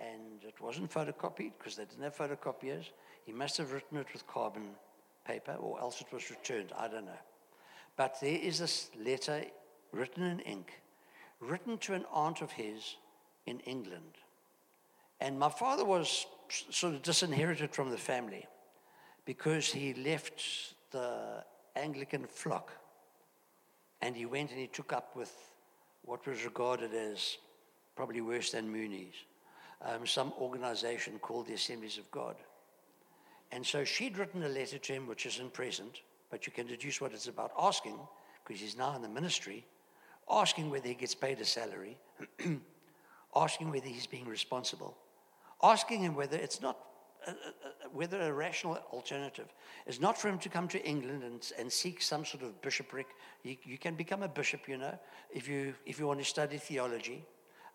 and 0.00 0.42
it 0.42 0.60
wasn't 0.60 0.90
photocopied 0.90 1.52
because 1.58 1.76
they 1.76 1.84
didn't 1.84 2.02
have 2.02 2.16
photocopiers. 2.16 2.86
He 3.24 3.32
must 3.32 3.56
have 3.58 3.72
written 3.72 3.98
it 3.98 4.06
with 4.12 4.26
carbon 4.26 4.70
paper 5.24 5.52
or 5.52 5.80
else 5.80 6.00
it 6.00 6.12
was 6.12 6.28
returned. 6.30 6.72
I 6.76 6.88
don't 6.88 7.04
know. 7.04 7.22
But 7.96 8.16
there 8.20 8.38
is 8.38 8.58
this 8.58 8.90
letter 8.98 9.44
written 9.92 10.24
in 10.24 10.40
ink, 10.40 10.72
written 11.40 11.78
to 11.78 11.94
an 11.94 12.04
aunt 12.12 12.42
of 12.42 12.50
his 12.52 12.96
in 13.46 13.60
England. 13.60 14.16
And 15.20 15.38
my 15.38 15.50
father 15.50 15.84
was 15.84 16.26
sort 16.48 16.94
of 16.94 17.02
disinherited 17.02 17.70
from 17.70 17.90
the 17.90 17.98
family 17.98 18.46
because 19.24 19.68
he 19.68 19.94
left 19.94 20.74
the 20.90 21.44
Anglican 21.76 22.26
flock 22.26 22.72
and 24.00 24.16
he 24.16 24.26
went 24.26 24.50
and 24.50 24.58
he 24.58 24.66
took 24.66 24.92
up 24.92 25.14
with 25.14 25.32
what 26.02 26.26
was 26.26 26.44
regarded 26.44 26.92
as 26.92 27.38
probably 27.96 28.20
worse 28.20 28.52
than 28.52 28.72
Moonies, 28.72 29.14
um, 29.82 30.06
some 30.06 30.32
organization 30.38 31.18
called 31.18 31.46
the 31.46 31.54
Assemblies 31.54 31.98
of 31.98 32.10
God. 32.10 32.36
And 33.50 33.66
so 33.66 33.84
she'd 33.84 34.16
written 34.16 34.42
a 34.44 34.48
letter 34.48 34.78
to 34.78 34.92
him, 34.92 35.06
which 35.06 35.26
isn't 35.26 35.52
present, 35.52 36.00
but 36.30 36.46
you 36.46 36.52
can 36.52 36.66
deduce 36.66 37.00
what 37.00 37.12
it's 37.12 37.28
about, 37.28 37.52
asking, 37.58 37.98
because 38.44 38.60
he's 38.60 38.76
now 38.76 38.94
in 38.96 39.02
the 39.02 39.08
ministry, 39.08 39.66
asking 40.30 40.70
whether 40.70 40.88
he 40.88 40.94
gets 40.94 41.14
paid 41.14 41.40
a 41.40 41.44
salary, 41.44 41.98
asking 43.36 43.70
whether 43.70 43.88
he's 43.88 44.06
being 44.06 44.26
responsible 44.26 44.96
asking 45.62 46.00
him 46.00 46.14
whether 46.14 46.36
it's 46.36 46.60
not 46.60 46.76
uh, 47.26 47.30
uh, 47.30 47.34
uh, 47.34 47.88
whether 47.92 48.20
a 48.22 48.32
rational 48.32 48.76
alternative 48.92 49.46
is 49.86 50.00
not 50.00 50.18
for 50.18 50.28
him 50.28 50.38
to 50.38 50.48
come 50.48 50.66
to 50.66 50.84
England 50.84 51.22
and, 51.22 51.52
and 51.56 51.70
seek 51.70 52.02
some 52.02 52.24
sort 52.24 52.42
of 52.42 52.60
bishopric. 52.62 53.06
You, 53.44 53.56
you, 53.62 53.78
can 53.78 53.94
become 53.94 54.24
a 54.24 54.28
bishop, 54.28 54.66
you 54.66 54.76
know, 54.76 54.98
if 55.32 55.46
you, 55.46 55.74
if 55.86 56.00
you 56.00 56.08
want 56.08 56.18
to 56.18 56.24
study 56.24 56.56
theology. 56.56 57.24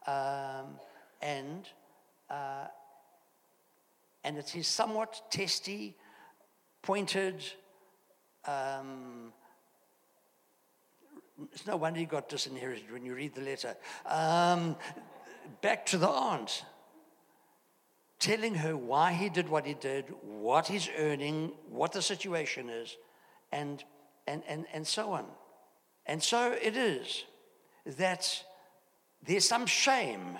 Um, 0.08 0.80
and, 1.22 1.68
uh, 2.30 2.68
and 4.24 4.38
it's 4.38 4.52
his 4.52 4.68
somewhat 4.68 5.22
testy, 5.30 5.96
pointed, 6.82 7.44
um, 8.46 9.34
it's 11.54 11.68
no 11.68 11.76
wonder 11.78 12.00
he 12.00 12.06
got 12.06 12.30
disinherited 12.30 12.92
when 12.92 13.06
you 13.06 13.14
read 13.14 13.36
the 13.36 13.42
letter. 13.42 13.76
Um, 14.06 14.76
back 15.62 15.86
to 15.88 15.98
the 15.98 16.08
aunt 16.08 16.64
telling 18.20 18.56
her 18.56 18.76
why 18.76 19.14
he 19.14 19.30
did 19.30 19.48
what 19.48 19.66
he 19.66 19.76
did, 19.76 20.06
what 20.24 20.68
he's 20.68 20.90
earning, 20.98 21.52
what 21.70 21.92
the 21.92 22.02
situation 22.02 22.70
is, 22.70 22.98
and, 23.52 23.84
and, 24.26 24.42
and, 24.48 24.66
and 24.74 24.88
so 24.88 25.12
on. 25.12 25.26
And 26.06 26.22
so 26.22 26.54
it 26.54 26.76
is 26.76 27.26
that 27.86 28.44
there's 29.26 29.46
some 29.46 29.66
shame 29.66 30.38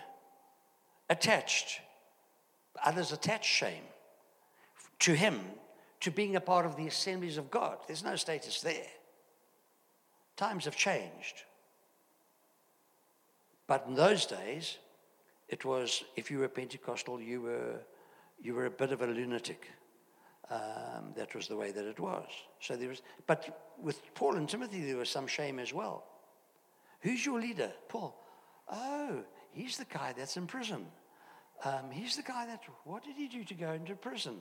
attached, 1.10 1.82
others 2.84 3.12
attach 3.12 3.46
shame 3.46 3.84
to 5.00 5.14
him, 5.14 5.40
to 6.00 6.12
being 6.12 6.36
a 6.36 6.42
part 6.42 6.66
of 6.66 6.76
the 6.76 6.88
assemblies 6.88 7.38
of 7.38 7.50
God. 7.50 7.78
There's 7.88 8.04
no 8.04 8.16
status 8.16 8.62
there. 8.62 8.88
Times 10.36 10.66
have 10.66 10.76
changed. 10.76 11.44
But 13.66 13.86
in 13.88 13.96
those 13.96 14.26
days, 14.26 14.78
it 15.50 15.66
was 15.66 16.04
if 16.16 16.30
you 16.32 16.40
were 16.40 16.48
Pentecostal, 16.48 17.22
you 17.22 17.42
were, 17.42 17.82
you 18.42 18.54
were 18.54 18.66
a 18.66 18.72
bit 18.72 18.92
of 18.92 19.02
a 19.02 19.08
lunatic. 19.08 19.68
Um, 20.50 21.12
that 21.18 21.36
was 21.36 21.48
the 21.48 21.58
way 21.58 21.72
that 21.72 21.86
it 21.86 22.00
was. 22.00 22.30
So 22.62 22.78
there 22.78 22.88
was, 22.88 23.02
but 23.26 23.74
with 23.82 24.02
Paul 24.16 24.36
and 24.38 24.48
Timothy, 24.48 24.82
there 24.82 24.96
was 24.96 25.10
some 25.10 25.28
shame 25.28 25.60
as 25.60 25.74
well. 25.74 26.06
Who's 27.02 27.26
your 27.26 27.42
leader? 27.42 27.72
Paul. 27.90 28.16
Oh, 28.72 29.24
he's 29.52 29.78
the 29.78 29.86
guy 29.86 30.14
that's 30.18 30.38
in 30.38 30.48
prison. 30.48 30.86
Um, 31.64 31.90
he's 31.92 32.16
the 32.16 32.24
guy 32.24 32.46
that, 32.46 32.62
what 32.84 33.04
did 33.04 33.16
he 33.16 33.28
do 33.28 33.44
to 33.44 33.54
go 33.54 33.72
into 33.72 33.96
prison? 33.96 34.38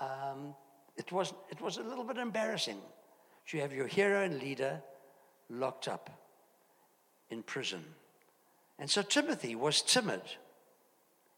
Um, 0.00 0.54
it, 0.96 1.12
was, 1.12 1.32
it 1.50 1.60
was 1.60 1.76
a 1.76 1.82
little 1.82 2.04
bit 2.04 2.18
embarrassing. 2.18 2.78
to 3.48 3.58
have 3.58 3.72
your 3.72 3.86
hero 3.86 4.24
and 4.24 4.40
leader 4.40 4.82
locked 5.48 5.88
up 5.88 6.10
in 7.30 7.42
prison. 7.42 7.84
And 8.78 8.90
so 8.90 9.02
Timothy 9.02 9.54
was 9.54 9.82
timid. 9.82 10.22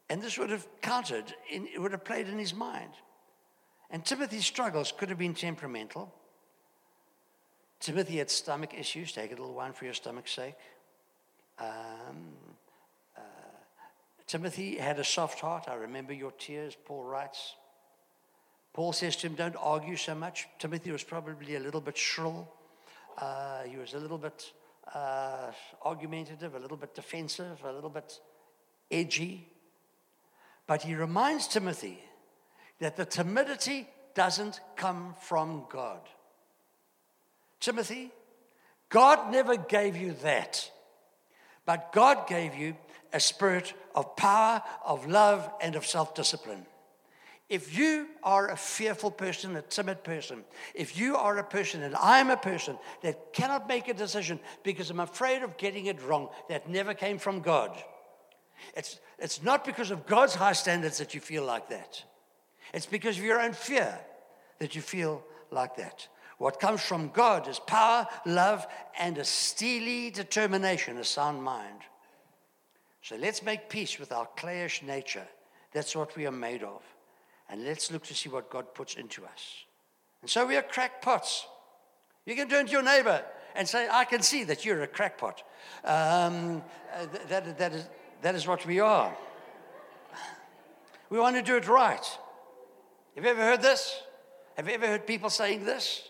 And 0.09 0.21
this 0.21 0.37
would 0.37 0.49
have 0.49 0.65
counted, 0.81 1.33
in, 1.51 1.67
it 1.67 1.79
would 1.79 1.91
have 1.91 2.05
played 2.05 2.27
in 2.27 2.39
his 2.39 2.53
mind. 2.53 2.91
And 3.89 4.03
Timothy's 4.03 4.45
struggles 4.45 4.93
could 4.97 5.09
have 5.09 5.17
been 5.17 5.33
temperamental. 5.33 6.13
Timothy 7.79 8.17
had 8.17 8.29
stomach 8.29 8.73
issues. 8.73 9.11
Take 9.11 9.31
a 9.31 9.35
little 9.35 9.53
wine 9.53 9.73
for 9.73 9.85
your 9.85 9.93
stomach's 9.93 10.31
sake. 10.31 10.55
Um, 11.59 11.67
uh, 13.15 13.21
Timothy 14.25 14.77
had 14.77 14.99
a 14.99 15.03
soft 15.03 15.39
heart. 15.39 15.65
I 15.67 15.75
remember 15.75 16.13
your 16.13 16.31
tears, 16.31 16.75
Paul 16.85 17.03
writes. 17.03 17.55
Paul 18.73 18.93
says 18.93 19.15
to 19.17 19.27
him, 19.27 19.35
Don't 19.35 19.55
argue 19.55 19.95
so 19.95 20.13
much. 20.13 20.47
Timothy 20.59 20.91
was 20.91 21.03
probably 21.03 21.55
a 21.55 21.59
little 21.59 21.81
bit 21.81 21.97
shrill. 21.97 22.47
Uh, 23.17 23.63
he 23.63 23.77
was 23.77 23.93
a 23.95 23.99
little 23.99 24.19
bit 24.19 24.51
uh, 24.93 25.51
argumentative, 25.83 26.53
a 26.53 26.59
little 26.59 26.77
bit 26.77 26.93
defensive, 26.93 27.63
a 27.63 27.71
little 27.71 27.89
bit 27.89 28.19
edgy. 28.91 29.47
But 30.67 30.83
he 30.83 30.95
reminds 30.95 31.47
Timothy 31.47 31.99
that 32.79 32.95
the 32.95 33.05
timidity 33.05 33.87
doesn't 34.13 34.59
come 34.75 35.15
from 35.21 35.65
God. 35.69 36.01
Timothy, 37.59 38.11
God 38.89 39.31
never 39.31 39.57
gave 39.57 39.97
you 39.97 40.13
that, 40.23 40.71
but 41.67 41.91
God 41.91 42.27
gave 42.27 42.55
you 42.55 42.77
a 43.11 43.19
spirit 43.19 43.73
of 43.93 44.15
power, 44.15 44.63
of 44.85 45.05
love, 45.05 45.47
and 45.61 45.75
of 45.75 45.85
self 45.85 46.15
discipline. 46.15 46.65
If 47.49 47.77
you 47.77 48.07
are 48.23 48.49
a 48.49 48.55
fearful 48.57 49.11
person, 49.11 49.55
a 49.55 49.61
timid 49.61 50.03
person, 50.03 50.43
if 50.73 50.97
you 50.97 51.17
are 51.17 51.37
a 51.37 51.43
person, 51.43 51.83
and 51.83 51.95
I'm 51.95 52.29
a 52.29 52.37
person 52.37 52.77
that 53.03 53.33
cannot 53.33 53.67
make 53.67 53.89
a 53.89 53.93
decision 53.93 54.39
because 54.63 54.89
I'm 54.89 55.01
afraid 55.01 55.43
of 55.43 55.57
getting 55.57 55.85
it 55.85 56.01
wrong, 56.01 56.29
that 56.49 56.69
never 56.69 56.93
came 56.93 57.19
from 57.19 57.41
God. 57.41 57.77
It's, 58.75 58.99
it's 59.19 59.43
not 59.43 59.65
because 59.65 59.91
of 59.91 60.05
God's 60.07 60.35
high 60.35 60.53
standards 60.53 60.97
that 60.97 61.13
you 61.13 61.19
feel 61.21 61.43
like 61.43 61.69
that. 61.69 62.03
It's 62.73 62.85
because 62.85 63.17
of 63.17 63.23
your 63.23 63.41
own 63.41 63.53
fear 63.53 63.99
that 64.59 64.75
you 64.75 64.81
feel 64.81 65.23
like 65.51 65.75
that. 65.77 66.07
What 66.37 66.59
comes 66.59 66.81
from 66.81 67.09
God 67.09 67.47
is 67.47 67.59
power, 67.59 68.07
love, 68.25 68.67
and 68.99 69.17
a 69.17 69.25
steely 69.25 70.11
determination, 70.11 70.97
a 70.97 71.03
sound 71.03 71.41
mind. 71.41 71.81
So 73.01 73.15
let's 73.15 73.41
make 73.41 73.69
peace 73.69 73.97
with 73.97 74.11
our 74.11 74.27
clayish 74.37 74.83
nature. 74.83 75.27
That's 75.71 75.95
what 75.95 76.15
we 76.15 76.27
are 76.27 76.31
made 76.31 76.63
of. 76.63 76.83
And 77.49 77.63
let's 77.63 77.91
look 77.91 78.03
to 78.05 78.13
see 78.13 78.29
what 78.29 78.49
God 78.49 78.73
puts 78.73 78.95
into 78.95 79.23
us. 79.23 79.65
And 80.21 80.29
so 80.29 80.45
we 80.45 80.55
are 80.57 80.61
crackpots. 80.61 81.45
You 82.25 82.35
can 82.35 82.49
turn 82.49 82.65
to 82.65 82.71
your 82.71 82.83
neighbor 82.83 83.23
and 83.55 83.67
say, 83.67 83.87
I 83.89 84.05
can 84.05 84.21
see 84.21 84.43
that 84.43 84.65
you're 84.65 84.83
a 84.83 84.87
crackpot. 84.87 85.41
Um, 85.83 86.61
uh, 86.93 87.05
that, 87.29 87.57
that, 87.57 87.73
is, 87.73 87.87
that 88.21 88.35
is 88.35 88.45
what 88.45 88.65
we 88.65 88.79
are. 88.79 89.15
We 91.09 91.19
want 91.19 91.37
to 91.37 91.41
do 91.41 91.55
it 91.55 91.67
right. 91.67 92.05
Have 93.15 93.23
you 93.23 93.31
ever 93.31 93.41
heard 93.41 93.61
this? 93.61 94.01
Have 94.57 94.67
you 94.67 94.73
ever 94.73 94.87
heard 94.87 95.07
people 95.07 95.29
saying 95.29 95.63
this? 95.63 96.09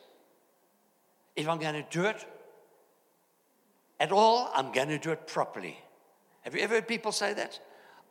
If 1.38 1.47
I'm 1.47 1.60
going 1.60 1.76
to 1.76 1.86
do 1.89 2.06
it 2.06 2.26
at 4.00 4.12
all, 4.12 4.52
I'm 4.54 4.71
going 4.71 4.89
to 4.89 4.97
do 4.97 5.12
it 5.12 5.28
properly. 5.28 5.78
Have 6.41 6.56
you 6.56 6.62
ever 6.62 6.76
heard 6.76 6.88
people 6.88 7.12
say 7.12 7.34
that? 7.34 7.60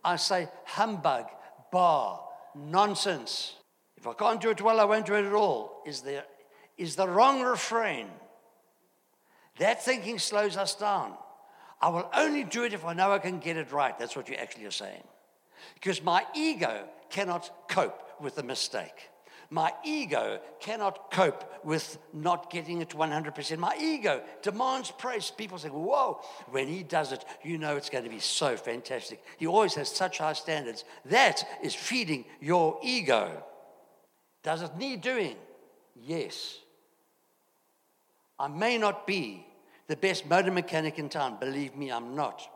I 0.04 0.14
say 0.16 0.48
humbug, 0.64 1.26
bar, 1.72 2.20
nonsense. 2.54 3.54
If 3.96 4.06
I 4.06 4.12
can't 4.12 4.40
do 4.40 4.50
it 4.50 4.62
well, 4.62 4.78
I 4.78 4.84
won't 4.84 5.06
do 5.06 5.14
it 5.14 5.24
at 5.24 5.32
all, 5.32 5.82
is 5.84 6.02
the, 6.02 6.24
is 6.78 6.94
the 6.94 7.08
wrong 7.08 7.42
refrain. 7.42 8.06
That 9.58 9.84
thinking 9.84 10.20
slows 10.20 10.56
us 10.56 10.76
down. 10.76 11.14
I 11.80 11.88
will 11.88 12.08
only 12.14 12.44
do 12.44 12.62
it 12.62 12.72
if 12.72 12.84
I 12.84 12.92
know 12.92 13.10
I 13.10 13.18
can 13.18 13.40
get 13.40 13.56
it 13.56 13.72
right. 13.72 13.98
That's 13.98 14.14
what 14.14 14.28
you 14.28 14.36
actually 14.36 14.66
are 14.66 14.70
saying. 14.70 15.02
Because 15.74 16.02
my 16.02 16.24
ego 16.34 16.84
cannot 17.10 17.68
cope 17.68 18.02
with 18.20 18.38
a 18.38 18.42
mistake. 18.42 19.10
My 19.50 19.72
ego 19.84 20.40
cannot 20.60 21.10
cope 21.10 21.64
with 21.64 21.98
not 22.12 22.50
getting 22.50 22.80
it 22.80 22.90
100%. 22.90 23.58
My 23.58 23.76
ego 23.80 24.22
demands 24.42 24.90
praise. 24.90 25.30
People 25.30 25.58
say, 25.58 25.68
Whoa, 25.68 26.20
when 26.50 26.68
he 26.68 26.82
does 26.82 27.12
it, 27.12 27.24
you 27.44 27.58
know 27.58 27.76
it's 27.76 27.90
going 27.90 28.04
to 28.04 28.10
be 28.10 28.18
so 28.18 28.56
fantastic. 28.56 29.22
He 29.36 29.46
always 29.46 29.74
has 29.74 29.88
such 29.88 30.18
high 30.18 30.32
standards. 30.32 30.84
That 31.06 31.44
is 31.62 31.74
feeding 31.74 32.24
your 32.40 32.78
ego. 32.82 33.42
Does 34.42 34.62
it 34.62 34.76
need 34.76 35.00
doing? 35.00 35.36
Yes. 35.94 36.58
I 38.38 38.48
may 38.48 38.78
not 38.78 39.06
be 39.06 39.46
the 39.86 39.96
best 39.96 40.26
motor 40.26 40.50
mechanic 40.50 40.98
in 40.98 41.08
town. 41.08 41.38
Believe 41.40 41.76
me, 41.76 41.90
I'm 41.90 42.14
not. 42.14 42.48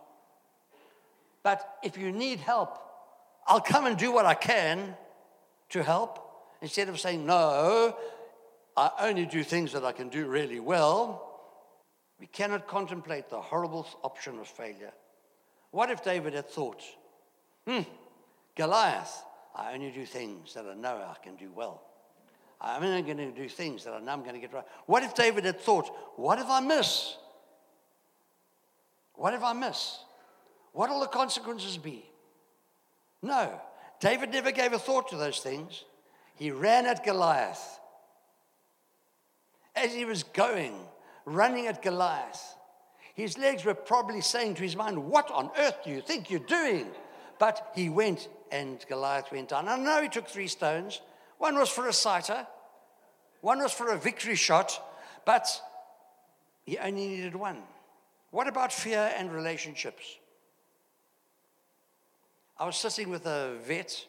But 1.42 1.78
if 1.82 1.96
you 1.96 2.12
need 2.12 2.38
help, 2.38 2.78
I'll 3.46 3.60
come 3.60 3.86
and 3.86 3.96
do 3.96 4.12
what 4.12 4.26
I 4.26 4.34
can 4.34 4.94
to 5.70 5.82
help. 5.82 6.29
Instead 6.62 6.88
of 6.88 7.00
saying, 7.00 7.24
no, 7.24 7.96
I 8.76 8.90
only 9.00 9.26
do 9.26 9.42
things 9.42 9.72
that 9.72 9.84
I 9.84 9.92
can 9.92 10.08
do 10.08 10.26
really 10.26 10.60
well, 10.60 11.26
we 12.18 12.26
cannot 12.26 12.68
contemplate 12.68 13.30
the 13.30 13.40
horrible 13.40 13.86
option 14.02 14.38
of 14.38 14.46
failure. 14.46 14.92
What 15.70 15.90
if 15.90 16.04
David 16.04 16.34
had 16.34 16.48
thought, 16.48 16.82
hmm, 17.66 17.82
Goliath, 18.56 19.22
I 19.54 19.72
only 19.72 19.90
do 19.90 20.04
things 20.04 20.54
that 20.54 20.66
I 20.66 20.74
know 20.74 20.96
I 20.96 21.16
can 21.24 21.36
do 21.36 21.50
well. 21.54 21.82
I'm 22.60 22.82
only 22.82 23.02
going 23.02 23.16
to 23.16 23.30
do 23.30 23.48
things 23.48 23.84
that 23.84 23.94
I 23.94 24.00
know 24.00 24.12
I'm 24.12 24.20
going 24.20 24.34
to 24.34 24.40
get 24.40 24.52
right. 24.52 24.64
What 24.86 25.02
if 25.02 25.14
David 25.14 25.44
had 25.44 25.60
thought, 25.60 25.90
what 26.16 26.38
if 26.38 26.46
I 26.48 26.60
miss? 26.60 27.16
What 29.14 29.32
if 29.32 29.42
I 29.42 29.54
miss? 29.54 29.98
What 30.72 30.90
will 30.90 31.00
the 31.00 31.06
consequences 31.06 31.78
be? 31.78 32.04
No, 33.22 33.60
David 34.00 34.30
never 34.30 34.50
gave 34.50 34.72
a 34.72 34.78
thought 34.78 35.08
to 35.10 35.16
those 35.16 35.40
things. 35.40 35.84
He 36.40 36.50
ran 36.50 36.86
at 36.86 37.04
Goliath. 37.04 37.78
As 39.76 39.92
he 39.92 40.06
was 40.06 40.22
going, 40.22 40.74
running 41.26 41.66
at 41.66 41.82
Goliath, 41.82 42.56
his 43.14 43.36
legs 43.36 43.66
were 43.66 43.74
probably 43.74 44.22
saying 44.22 44.54
to 44.54 44.62
his 44.62 44.74
mind, 44.74 44.96
What 45.04 45.30
on 45.30 45.50
earth 45.58 45.84
do 45.84 45.90
you 45.90 46.00
think 46.00 46.30
you're 46.30 46.40
doing? 46.40 46.86
But 47.38 47.70
he 47.74 47.90
went 47.90 48.30
and 48.50 48.82
Goliath 48.88 49.30
went 49.30 49.50
down. 49.50 49.68
I 49.68 49.76
know 49.76 50.00
he 50.00 50.08
took 50.08 50.26
three 50.26 50.46
stones. 50.46 51.02
One 51.36 51.58
was 51.58 51.68
for 51.68 51.88
a 51.88 51.92
sighter, 51.92 52.46
one 53.42 53.58
was 53.58 53.72
for 53.72 53.90
a 53.90 53.98
victory 53.98 54.34
shot, 54.34 54.82
but 55.26 55.46
he 56.64 56.78
only 56.78 57.06
needed 57.06 57.36
one. 57.36 57.58
What 58.30 58.48
about 58.48 58.72
fear 58.72 59.12
and 59.14 59.30
relationships? 59.30 60.16
I 62.58 62.64
was 62.64 62.76
sitting 62.76 63.10
with 63.10 63.26
a 63.26 63.58
vet 63.62 64.06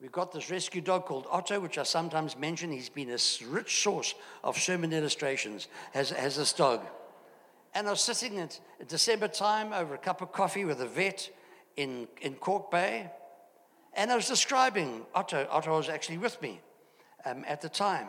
We've 0.00 0.12
got 0.12 0.30
this 0.30 0.50
rescue 0.50 0.82
dog 0.82 1.06
called 1.06 1.26
Otto, 1.30 1.58
which 1.58 1.78
I 1.78 1.82
sometimes 1.82 2.36
mention. 2.36 2.70
He's 2.70 2.90
been 2.90 3.10
a 3.10 3.18
rich 3.48 3.82
source 3.82 4.14
of 4.44 4.58
sermon 4.58 4.92
illustrations, 4.92 5.68
has, 5.94 6.10
this 6.10 6.52
dog. 6.52 6.82
And 7.74 7.86
I 7.86 7.90
was 7.90 8.02
sitting 8.02 8.38
at 8.38 8.60
December 8.88 9.28
time 9.28 9.72
over 9.72 9.94
a 9.94 9.98
cup 9.98 10.20
of 10.20 10.32
coffee 10.32 10.66
with 10.66 10.82
a 10.82 10.86
vet 10.86 11.30
in, 11.76 12.08
in 12.20 12.34
Kalk 12.34 12.70
Bay. 12.70 13.10
And 13.94 14.10
I 14.10 14.16
was 14.16 14.28
describing 14.28 15.06
Otto. 15.14 15.48
Otto 15.50 15.74
was 15.76 15.88
actually 15.88 16.18
with 16.18 16.40
me 16.42 16.60
um, 17.24 17.44
at 17.46 17.62
the 17.62 17.68
time. 17.70 18.08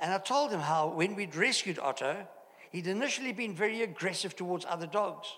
And 0.00 0.12
I 0.12 0.18
told 0.18 0.50
him 0.50 0.60
how 0.60 0.88
when 0.88 1.14
we'd 1.14 1.36
rescued 1.36 1.78
Otto, 1.78 2.26
he'd 2.72 2.88
initially 2.88 3.32
been 3.32 3.54
very 3.54 3.82
aggressive 3.82 4.34
towards 4.34 4.64
other 4.64 4.86
dogs. 4.86 5.28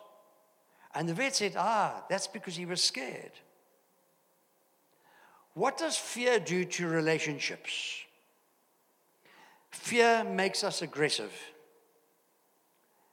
And 0.94 1.06
the 1.06 1.14
vet 1.14 1.36
said, 1.36 1.54
Ah, 1.56 2.04
that's 2.08 2.26
because 2.26 2.56
he 2.56 2.64
was 2.64 2.82
scared. 2.82 3.32
What 5.60 5.76
does 5.76 5.94
fear 5.94 6.40
do 6.40 6.64
to 6.64 6.88
relationships? 6.88 7.98
Fear 9.70 10.24
makes 10.24 10.64
us 10.64 10.80
aggressive. 10.80 11.34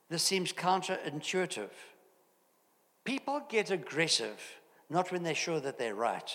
This 0.07 0.23
seems 0.23 0.53
counterintuitive. 0.53 1.71
People 3.03 3.41
get 3.49 3.69
aggressive 3.69 4.39
not 4.89 5.11
when 5.11 5.23
they're 5.23 5.35
sure 5.35 5.59
that 5.59 5.77
they're 5.77 5.93
right, 5.93 6.31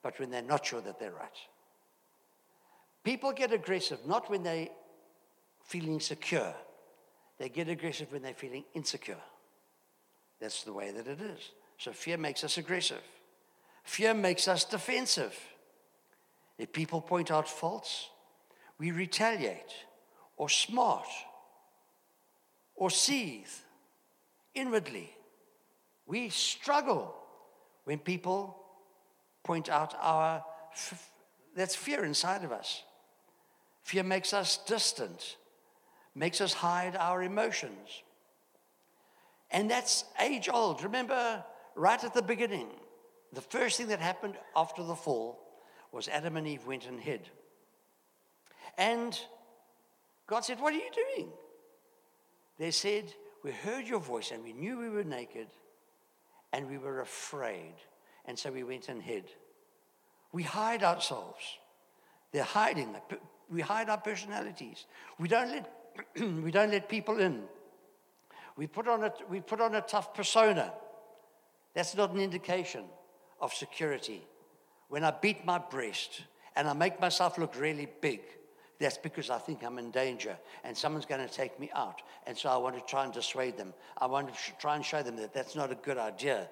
but 0.00 0.16
when 0.20 0.30
they're 0.30 0.42
not 0.42 0.64
sure 0.64 0.80
that 0.80 1.00
they're 1.00 1.10
right. 1.10 1.38
People 3.02 3.32
get 3.32 3.52
aggressive 3.52 3.98
not 4.06 4.30
when 4.30 4.44
they're 4.44 4.68
feeling 5.64 5.98
secure, 5.98 6.54
they 7.36 7.48
get 7.48 7.68
aggressive 7.68 8.12
when 8.12 8.22
they're 8.22 8.32
feeling 8.32 8.64
insecure. 8.74 9.24
That's 10.40 10.62
the 10.62 10.72
way 10.72 10.92
that 10.92 11.08
it 11.08 11.20
is. 11.20 11.50
So 11.78 11.90
fear 11.90 12.16
makes 12.16 12.44
us 12.44 12.58
aggressive. 12.58 13.02
Fear 13.90 14.14
makes 14.14 14.46
us 14.46 14.64
defensive. 14.64 15.36
If 16.58 16.72
people 16.72 17.00
point 17.00 17.28
out 17.28 17.48
faults, 17.48 18.08
we 18.78 18.92
retaliate 18.92 19.74
or 20.36 20.48
smart 20.48 21.08
or 22.76 22.88
seethe 22.88 23.50
inwardly. 24.54 25.12
We 26.06 26.28
struggle 26.28 27.16
when 27.82 27.98
people 27.98 28.62
point 29.42 29.68
out 29.68 29.92
our, 30.00 30.44
f- 30.72 31.10
that's 31.56 31.74
fear 31.74 32.04
inside 32.04 32.44
of 32.44 32.52
us. 32.52 32.84
Fear 33.82 34.04
makes 34.04 34.32
us 34.32 34.60
distant, 34.68 35.34
makes 36.14 36.40
us 36.40 36.52
hide 36.52 36.94
our 36.94 37.24
emotions. 37.24 38.04
And 39.50 39.68
that's 39.68 40.04
age 40.20 40.48
old. 40.48 40.84
Remember, 40.84 41.42
right 41.74 42.04
at 42.04 42.14
the 42.14 42.22
beginning, 42.22 42.68
the 43.32 43.40
first 43.40 43.76
thing 43.76 43.88
that 43.88 44.00
happened 44.00 44.34
after 44.56 44.82
the 44.82 44.94
fall 44.94 45.38
was 45.92 46.08
Adam 46.08 46.36
and 46.36 46.46
Eve 46.46 46.66
went 46.66 46.86
and 46.86 47.00
hid. 47.00 47.28
And 48.76 49.18
God 50.26 50.44
said, 50.44 50.60
What 50.60 50.74
are 50.74 50.78
you 50.78 50.90
doing? 50.94 51.28
They 52.58 52.70
said, 52.70 53.12
We 53.44 53.52
heard 53.52 53.86
your 53.86 54.00
voice 54.00 54.30
and 54.32 54.42
we 54.42 54.52
knew 54.52 54.78
we 54.78 54.88
were 54.88 55.04
naked 55.04 55.48
and 56.52 56.68
we 56.68 56.78
were 56.78 57.00
afraid. 57.00 57.74
And 58.24 58.38
so 58.38 58.50
we 58.50 58.64
went 58.64 58.88
and 58.88 59.02
hid. 59.02 59.24
We 60.32 60.42
hide 60.42 60.82
ourselves. 60.82 61.42
They're 62.32 62.44
hiding. 62.44 62.94
We 63.50 63.60
hide 63.60 63.88
our 63.88 63.98
personalities. 63.98 64.86
We 65.18 65.28
don't 65.28 65.50
let, 65.50 65.72
we 66.44 66.50
don't 66.50 66.70
let 66.70 66.88
people 66.88 67.18
in. 67.18 67.42
We 68.56 68.66
put, 68.66 68.86
on 68.88 69.04
a, 69.04 69.12
we 69.28 69.40
put 69.40 69.60
on 69.60 69.74
a 69.74 69.80
tough 69.80 70.14
persona. 70.14 70.72
That's 71.74 71.96
not 71.96 72.12
an 72.12 72.20
indication 72.20 72.84
of 73.40 73.52
security. 73.52 74.22
When 74.88 75.04
I 75.04 75.12
beat 75.12 75.44
my 75.44 75.58
breast 75.58 76.22
and 76.56 76.68
I 76.68 76.72
make 76.72 77.00
myself 77.00 77.38
look 77.38 77.58
really 77.58 77.88
big, 78.00 78.20
that's 78.78 78.98
because 78.98 79.28
I 79.28 79.38
think 79.38 79.62
I'm 79.62 79.78
in 79.78 79.90
danger 79.90 80.36
and 80.64 80.76
someone's 80.76 81.06
going 81.06 81.26
to 81.26 81.32
take 81.32 81.60
me 81.60 81.70
out. 81.74 82.02
And 82.26 82.36
so 82.36 82.48
I 82.48 82.56
want 82.56 82.76
to 82.76 82.84
try 82.84 83.04
and 83.04 83.12
dissuade 83.12 83.56
them. 83.56 83.74
I 83.98 84.06
want 84.06 84.28
to 84.28 84.34
try 84.58 84.74
and 84.74 84.84
show 84.84 85.02
them 85.02 85.16
that 85.16 85.34
that's 85.34 85.54
not 85.54 85.70
a 85.70 85.74
good 85.74 85.98
idea. 85.98 86.48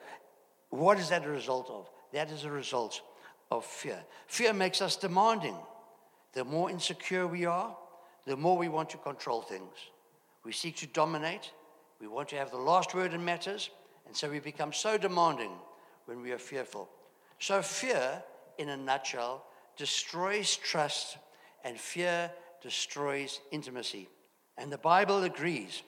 What 0.71 0.99
is 0.99 1.09
that 1.09 1.25
a 1.25 1.31
result 1.31 1.71
of? 1.71 1.89
That 2.13 2.31
is 2.31 2.45
a 2.45 2.51
result 2.51 3.01
of 3.51 3.65
fear. 3.65 3.99
Fear 4.27 4.53
makes 4.53 4.83
us 4.83 4.97
demanding. 4.97 5.57
The 6.35 6.45
more 6.45 6.71
insecure 6.71 7.27
we 7.27 7.47
are, 7.47 7.75
the 8.27 8.37
more 8.37 8.59
we 8.59 8.69
want 8.69 8.91
to 8.91 8.99
control 8.99 9.41
things. 9.41 9.73
We 10.45 10.53
seek 10.53 10.77
to 10.77 10.87
dominate. 10.87 11.51
We 11.99 12.09
want 12.09 12.29
to 12.29 12.37
have 12.37 12.51
the 12.51 12.59
last 12.59 12.95
word 12.95 13.15
in 13.15 13.25
matters. 13.25 13.71
And 14.07 14.15
so 14.15 14.29
we 14.29 14.39
become 14.39 14.73
so 14.73 14.99
demanding 14.99 15.53
when 16.09 16.23
we 16.23 16.33
are 16.33 16.39
fearful. 16.39 16.89
So, 17.39 17.61
fear, 17.61 18.23
in 18.57 18.71
a 18.71 18.77
nutshell, 18.79 19.45
destroys 19.77 20.57
trust, 20.57 21.19
and 21.65 21.79
fear 21.79 22.31
destroys 22.63 23.41
intimacy. 23.53 24.09
And 24.57 24.73
the 24.73 24.79
Bible 24.79 25.23
agrees 25.25 25.83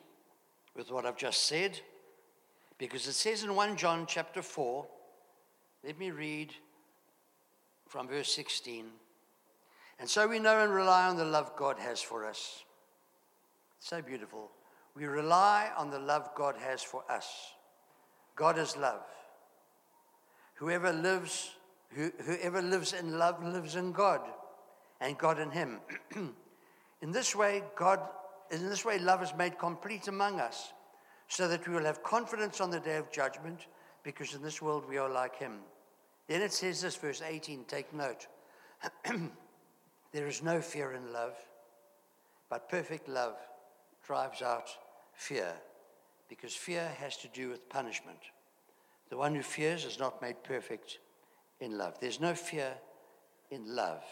with 0.77 0.91
what 0.91 1.07
I've 1.07 1.17
just 1.17 1.47
said 1.47 1.81
because 2.77 3.07
it 3.07 3.15
says 3.15 3.45
in 3.45 3.55
1 3.55 3.77
John 3.79 4.05
chapter 4.07 4.43
4, 4.43 4.87
let 5.85 5.99
me 5.99 6.11
read 6.11 6.53
from 7.89 8.07
verse 8.07 8.31
16. 8.35 8.85
And 9.99 10.09
so 10.09 10.29
we 10.29 10.39
know 10.39 10.63
and 10.63 10.73
rely 10.73 11.09
on 11.09 11.17
the 11.17 11.25
love 11.25 11.57
God 11.57 11.79
has 11.79 12.03
for 12.03 12.27
us. 12.27 12.63
So 13.79 14.03
beautiful. 14.03 14.51
We 14.95 15.07
rely 15.07 15.71
on 15.79 15.91
the 15.91 15.99
love 15.99 16.31
God 16.35 16.57
has 16.59 16.83
for 16.83 17.03
us. 17.11 17.27
God 18.37 18.59
is 18.59 18.77
love. 18.77 19.03
Whoever 20.61 20.93
lives, 20.93 21.53
who, 21.89 22.13
whoever 22.27 22.61
lives 22.61 22.93
in 22.93 23.19
love 23.19 23.43
lives 23.43 23.77
in 23.77 23.93
God, 23.93 24.21
and 25.01 25.17
God 25.17 25.39
in 25.39 25.51
him. 25.51 25.81
in 27.01 27.13
this 27.13 27.35
way, 27.35 27.63
God, 27.75 28.01
in 28.51 28.69
this 28.69 28.85
way, 28.85 28.99
love 28.99 29.23
is 29.23 29.33
made 29.39 29.59
complete 29.59 30.07
among 30.09 30.39
us, 30.39 30.75
so 31.29 31.49
that 31.49 31.67
we 31.67 31.73
will 31.73 31.87
have 31.87 32.03
confidence 32.03 32.61
on 32.61 32.71
the 32.71 32.79
day 32.79 32.97
of 32.97 33.11
judgment, 33.11 33.69
because 34.03 34.35
in 34.35 34.43
this 34.43 34.61
world 34.61 34.85
we 34.87 34.99
are 34.99 35.09
like 35.09 35.35
him. 35.35 35.61
Then 36.29 36.43
it 36.43 36.53
says 36.53 36.83
this, 36.83 36.95
verse 36.95 37.23
18, 37.27 37.65
take 37.65 37.95
note. 37.95 38.27
there 40.13 40.27
is 40.27 40.43
no 40.43 40.61
fear 40.61 40.93
in 40.93 41.11
love, 41.11 41.37
but 42.51 42.69
perfect 42.69 43.09
love 43.09 43.37
drives 44.07 44.43
out 44.43 44.69
fear 45.15 45.55
because 46.29 46.55
fear 46.55 46.87
has 46.99 47.17
to 47.17 47.29
do 47.29 47.49
with 47.49 47.67
punishment. 47.71 48.19
The 49.11 49.17
one 49.17 49.35
who 49.35 49.43
fears 49.43 49.85
is 49.85 49.99
not 49.99 50.23
made 50.23 50.43
perfect 50.45 50.99
in 51.61 51.77
love. 51.77 51.99
There's 52.01 52.21
no 52.21 52.35
fear 52.35 52.73
in 53.51 53.75
love, 53.75 54.05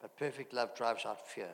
but 0.00 0.16
perfect 0.16 0.52
love 0.52 0.76
drives 0.76 1.06
out 1.06 1.26
fear. 1.26 1.48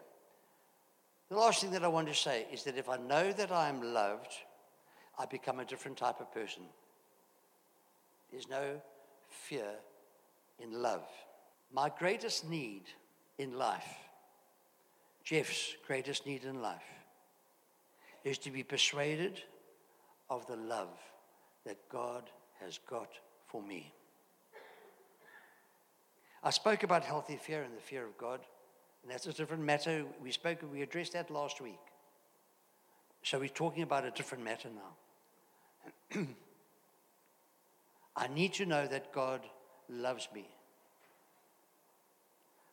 The 1.30 1.36
last 1.36 1.60
thing 1.60 1.70
that 1.70 1.84
I 1.84 1.88
want 1.88 2.08
to 2.08 2.14
say 2.14 2.46
is 2.52 2.64
that 2.64 2.76
if 2.76 2.88
I 2.88 2.96
know 2.96 3.32
that 3.32 3.50
I 3.50 3.68
am 3.68 3.94
loved, 3.94 4.32
I 5.18 5.26
become 5.26 5.60
a 5.60 5.64
different 5.64 5.96
type 5.96 6.20
of 6.20 6.32
person. 6.34 6.64
There's 8.30 8.48
no 8.48 8.80
fear 9.30 9.70
in 10.58 10.82
love. 10.82 11.06
My 11.72 11.90
greatest 11.96 12.48
need 12.48 12.82
in 13.38 13.56
life, 13.56 13.96
Geoff's 15.24 15.76
greatest 15.86 16.26
need 16.26 16.44
in 16.44 16.60
life, 16.60 16.82
is 18.24 18.38
to 18.38 18.50
be 18.50 18.62
persuaded 18.62 19.40
of 20.28 20.46
the 20.46 20.56
love 20.56 20.98
that 21.64 21.78
God 21.88 22.30
has 22.64 22.78
got 22.88 23.10
for 23.46 23.62
me. 23.62 23.92
I 26.42 26.50
spoke 26.50 26.82
about 26.82 27.04
healthy 27.04 27.36
fear 27.36 27.62
and 27.62 27.76
the 27.76 27.80
fear 27.80 28.04
of 28.04 28.18
God, 28.18 28.40
and 29.02 29.10
that's 29.12 29.26
a 29.26 29.32
different 29.32 29.62
matter. 29.62 30.04
We 30.22 30.30
spoke, 30.30 30.58
we 30.70 30.82
addressed 30.82 31.12
that 31.14 31.30
last 31.30 31.60
week. 31.60 31.80
So 33.22 33.38
we're 33.38 33.48
talking 33.48 33.82
about 33.82 34.04
a 34.04 34.10
different 34.10 34.44
matter 34.44 34.68
now. 36.14 36.22
I 38.16 38.28
need 38.28 38.52
to 38.54 38.66
know 38.66 38.86
that 38.86 39.12
God 39.12 39.40
loves 39.88 40.28
me. 40.34 40.46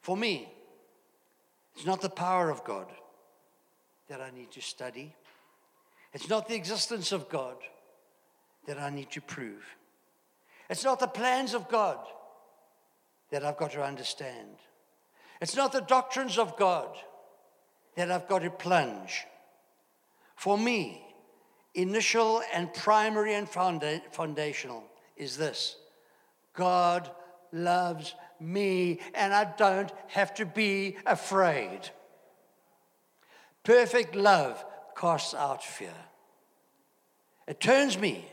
For 0.02 0.18
me, 0.18 0.52
it's 1.76 1.86
not 1.86 2.02
the 2.02 2.10
power 2.10 2.50
of 2.50 2.64
God 2.64 2.88
that 4.10 4.20
I 4.20 4.32
need 4.32 4.52
to 4.52 4.62
study. 4.62 5.16
It's 6.14 6.28
not 6.28 6.48
the 6.48 6.56
existence 6.56 7.12
of 7.14 7.30
God 7.30 7.56
that 8.68 8.78
I 8.78 8.90
need 8.90 9.10
to 9.12 9.22
prove. 9.22 9.64
It's 10.72 10.86
not 10.86 11.02
the 11.02 11.08
plans 11.08 11.54
of 11.54 11.68
God 11.68 12.00
that 13.30 13.44
I've 13.44 13.58
got 13.58 13.74
to 13.74 13.84
understand. 13.84 14.56
It's 15.42 15.58
not 15.58 15.74
the 15.74 15.82
doctrines 15.82 16.38
of 16.38 16.56
God 16.56 16.96
that 17.98 18.10
I've 18.10 18.30
got 18.30 18.40
to 18.44 18.50
plunge. 18.50 19.26
For 20.38 20.58
me, 20.58 21.06
initial 21.76 22.42
and 22.54 22.74
primary 22.74 23.34
and 23.34 23.50
foundational 23.50 24.86
is 25.18 25.36
this 25.36 25.76
God 26.54 27.12
loves 27.52 28.16
me, 28.40 29.02
and 29.14 29.34
I 29.34 29.54
don't 29.58 29.92
have 30.08 30.34
to 30.36 30.46
be 30.46 30.96
afraid. 31.06 31.82
Perfect 33.66 34.16
love 34.16 34.64
casts 34.98 35.34
out 35.34 35.66
fear. 35.66 35.94
It 37.46 37.60
turns 37.60 37.98
me 37.98 38.26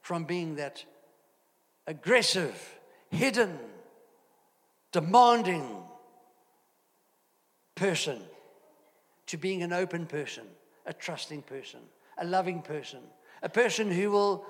from 0.00 0.24
being 0.24 0.56
that 0.56 0.82
aggressive, 1.86 2.78
hidden, 3.10 3.58
demanding 4.92 5.68
person 7.74 8.20
to 9.26 9.36
being 9.36 9.62
an 9.62 9.72
open 9.72 10.06
person, 10.06 10.44
a 10.86 10.92
trusting 10.92 11.42
person, 11.42 11.80
a 12.18 12.24
loving 12.24 12.62
person, 12.62 13.00
a 13.42 13.48
person 13.48 13.90
who 13.90 14.10
will 14.10 14.44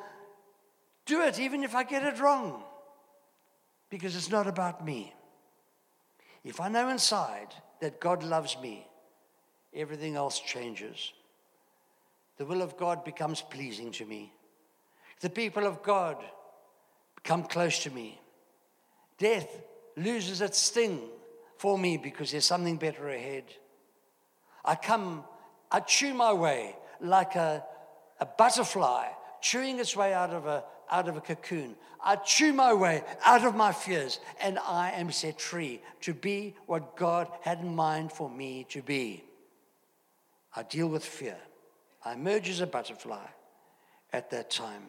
do 1.04 1.22
it 1.22 1.38
even 1.38 1.62
if 1.62 1.74
I 1.74 1.82
get 1.82 2.02
it 2.02 2.20
wrong 2.20 2.62
because 3.90 4.16
it's 4.16 4.30
not 4.30 4.46
about 4.46 4.84
me. 4.84 5.14
If 6.44 6.60
I 6.60 6.68
know 6.68 6.88
inside 6.88 7.48
that 7.80 8.00
God 8.00 8.22
loves 8.22 8.56
me, 8.60 8.86
everything 9.74 10.16
else 10.16 10.40
changes. 10.40 11.12
The 12.36 12.46
will 12.46 12.62
of 12.62 12.76
God 12.76 13.04
becomes 13.04 13.42
pleasing 13.42 13.92
to 13.92 14.04
me. 14.04 14.32
The 15.20 15.30
people 15.30 15.66
of 15.66 15.82
God 15.82 16.22
come 17.26 17.42
close 17.42 17.80
to 17.80 17.90
me. 17.90 18.20
Death 19.18 19.48
loses 19.96 20.40
its 20.40 20.58
sting 20.58 21.00
for 21.58 21.78
me 21.78 21.96
because 21.96 22.30
there's 22.32 22.44
something 22.44 22.76
better 22.76 23.08
ahead. 23.08 23.44
I 24.64 24.74
come, 24.74 25.24
I 25.70 25.80
chew 25.80 26.14
my 26.14 26.32
way 26.32 26.76
like 27.00 27.34
a, 27.34 27.64
a 28.20 28.26
butterfly 28.26 29.08
chewing 29.40 29.78
its 29.78 29.94
way 29.94 30.12
out 30.12 30.30
of 30.30 30.46
a, 30.46 30.64
out 30.90 31.08
of 31.08 31.16
a 31.16 31.20
cocoon. 31.20 31.76
I 32.02 32.16
chew 32.16 32.52
my 32.52 32.72
way 32.72 33.02
out 33.24 33.44
of 33.44 33.54
my 33.54 33.72
fears, 33.72 34.20
and 34.40 34.58
I 34.58 34.92
am 34.92 35.10
set 35.10 35.40
free 35.40 35.80
to 36.02 36.14
be 36.14 36.54
what 36.66 36.96
God 36.96 37.28
had 37.42 37.60
in 37.60 37.74
mind 37.74 38.12
for 38.12 38.30
me 38.30 38.66
to 38.70 38.82
be. 38.82 39.24
I 40.54 40.62
deal 40.62 40.88
with 40.88 41.04
fear. 41.04 41.36
I 42.04 42.12
emerge 42.14 42.48
as 42.48 42.60
a 42.60 42.66
butterfly 42.66 43.26
at 44.12 44.30
that 44.30 44.50
time. 44.50 44.82